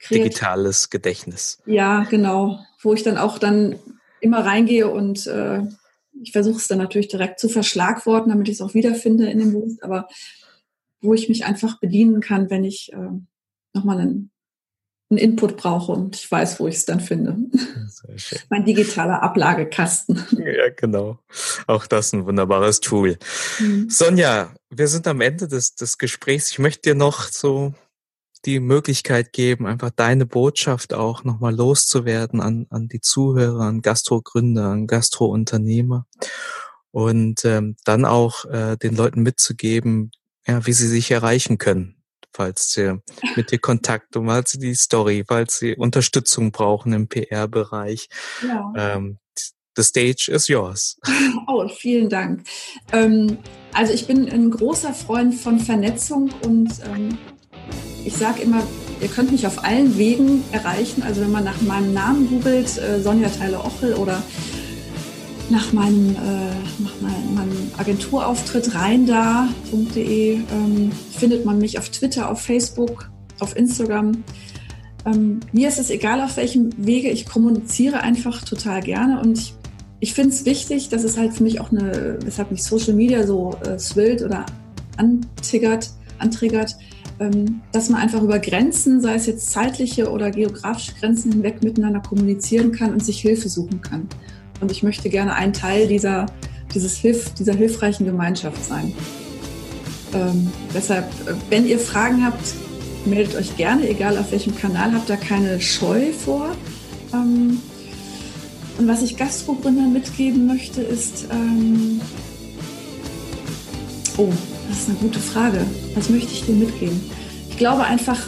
[0.00, 1.62] Kreativ digitales Gedächtnis.
[1.66, 2.58] Ja, genau.
[2.82, 3.78] Wo ich dann auch dann
[4.20, 5.62] immer reingehe und äh,
[6.20, 9.52] ich versuche es dann natürlich direkt zu verschlagworten, damit ich es auch wiederfinde in dem
[9.52, 10.08] Buch, aber
[11.00, 13.10] wo ich mich einfach bedienen kann, wenn ich äh,
[13.72, 14.30] nochmal einen,
[15.10, 17.36] einen Input brauche und ich weiß, wo ich es dann finde.
[18.48, 20.24] mein digitaler Ablagekasten.
[20.38, 21.18] Ja, genau.
[21.66, 23.18] Auch das ein wunderbares Tool.
[23.60, 23.88] Mhm.
[23.90, 26.50] Sonja, wir sind am Ende des, des Gesprächs.
[26.50, 27.74] Ich möchte dir noch so
[28.44, 34.66] die Möglichkeit geben, einfach deine Botschaft auch nochmal loszuwerden an, an die Zuhörer, an Gastrogründer,
[34.66, 36.06] an Gastrounternehmer
[36.90, 40.10] und ähm, dann auch äh, den Leuten mitzugeben,
[40.46, 41.96] ja, wie sie sich erreichen können,
[42.34, 43.00] falls sie
[43.36, 48.08] mit dir Kontakt und falls sie die Story, falls sie Unterstützung brauchen im PR-Bereich.
[48.46, 48.72] Ja.
[48.76, 49.18] Ähm,
[49.76, 50.98] the stage is yours.
[51.46, 52.44] Oh, vielen Dank.
[52.92, 53.38] Ähm,
[53.72, 57.18] also ich bin ein großer Freund von Vernetzung und ähm,
[58.04, 58.62] ich sage immer,
[59.00, 61.02] ihr könnt mich auf allen Wegen erreichen.
[61.02, 64.22] Also wenn man nach meinem Namen googelt, äh, Sonja Teile Ochel oder
[65.50, 72.40] nach meinem, äh, nach meinem, meinem Agenturauftritt reinda.de ähm, findet man mich auf Twitter, auf
[72.40, 74.24] Facebook, auf Instagram.
[75.06, 79.20] Ähm, mir ist es egal, auf welchem Wege ich kommuniziere, einfach total gerne.
[79.20, 79.54] Und ich,
[80.00, 83.26] ich finde es wichtig, dass es halt für mich auch eine, weshalb mich Social Media
[83.26, 84.46] so äh, swillt oder
[84.96, 86.76] antriggert, antriggert,
[87.20, 92.00] ähm, dass man einfach über Grenzen, sei es jetzt zeitliche oder geografische Grenzen hinweg, miteinander
[92.00, 94.08] kommunizieren kann und sich Hilfe suchen kann.
[94.60, 96.26] Und ich möchte gerne ein Teil dieser,
[96.74, 98.92] dieses Hilf, dieser hilfreichen Gemeinschaft sein.
[100.14, 102.54] Ähm, deshalb, äh, wenn ihr Fragen habt,
[103.04, 106.50] meldet euch gerne, egal auf welchem Kanal, habt da keine Scheu vor.
[107.12, 107.60] Ähm,
[108.78, 112.00] und was ich Gastrogründern mitgeben möchte, ist, ähm,
[114.16, 114.32] oh,
[114.68, 115.64] das ist eine gute Frage.
[115.94, 117.00] Was möchte ich dir mitgeben?
[117.50, 118.20] Ich glaube einfach,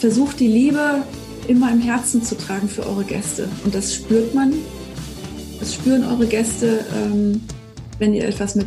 [0.00, 1.02] versucht die Liebe
[1.46, 3.48] immer im Herzen zu tragen für eure Gäste.
[3.64, 4.54] Und das spürt man.
[5.62, 7.40] Das spüren eure Gäste, ähm,
[8.00, 8.66] wenn ihr etwas mit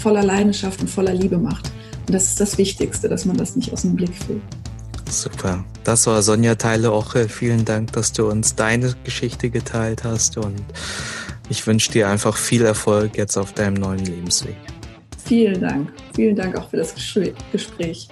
[0.00, 1.70] voller Leidenschaft und voller Liebe macht.
[2.06, 4.40] Und das ist das Wichtigste, dass man das nicht aus dem Blick fühlt.
[5.10, 5.62] Super.
[5.84, 7.28] Das war Sonja Teile-Oche.
[7.28, 10.62] Vielen Dank, dass du uns deine Geschichte geteilt hast und
[11.50, 14.56] ich wünsche dir einfach viel Erfolg jetzt auf deinem neuen Lebensweg.
[15.26, 15.92] Vielen Dank.
[16.16, 16.94] Vielen Dank auch für das
[17.52, 18.08] Gespräch.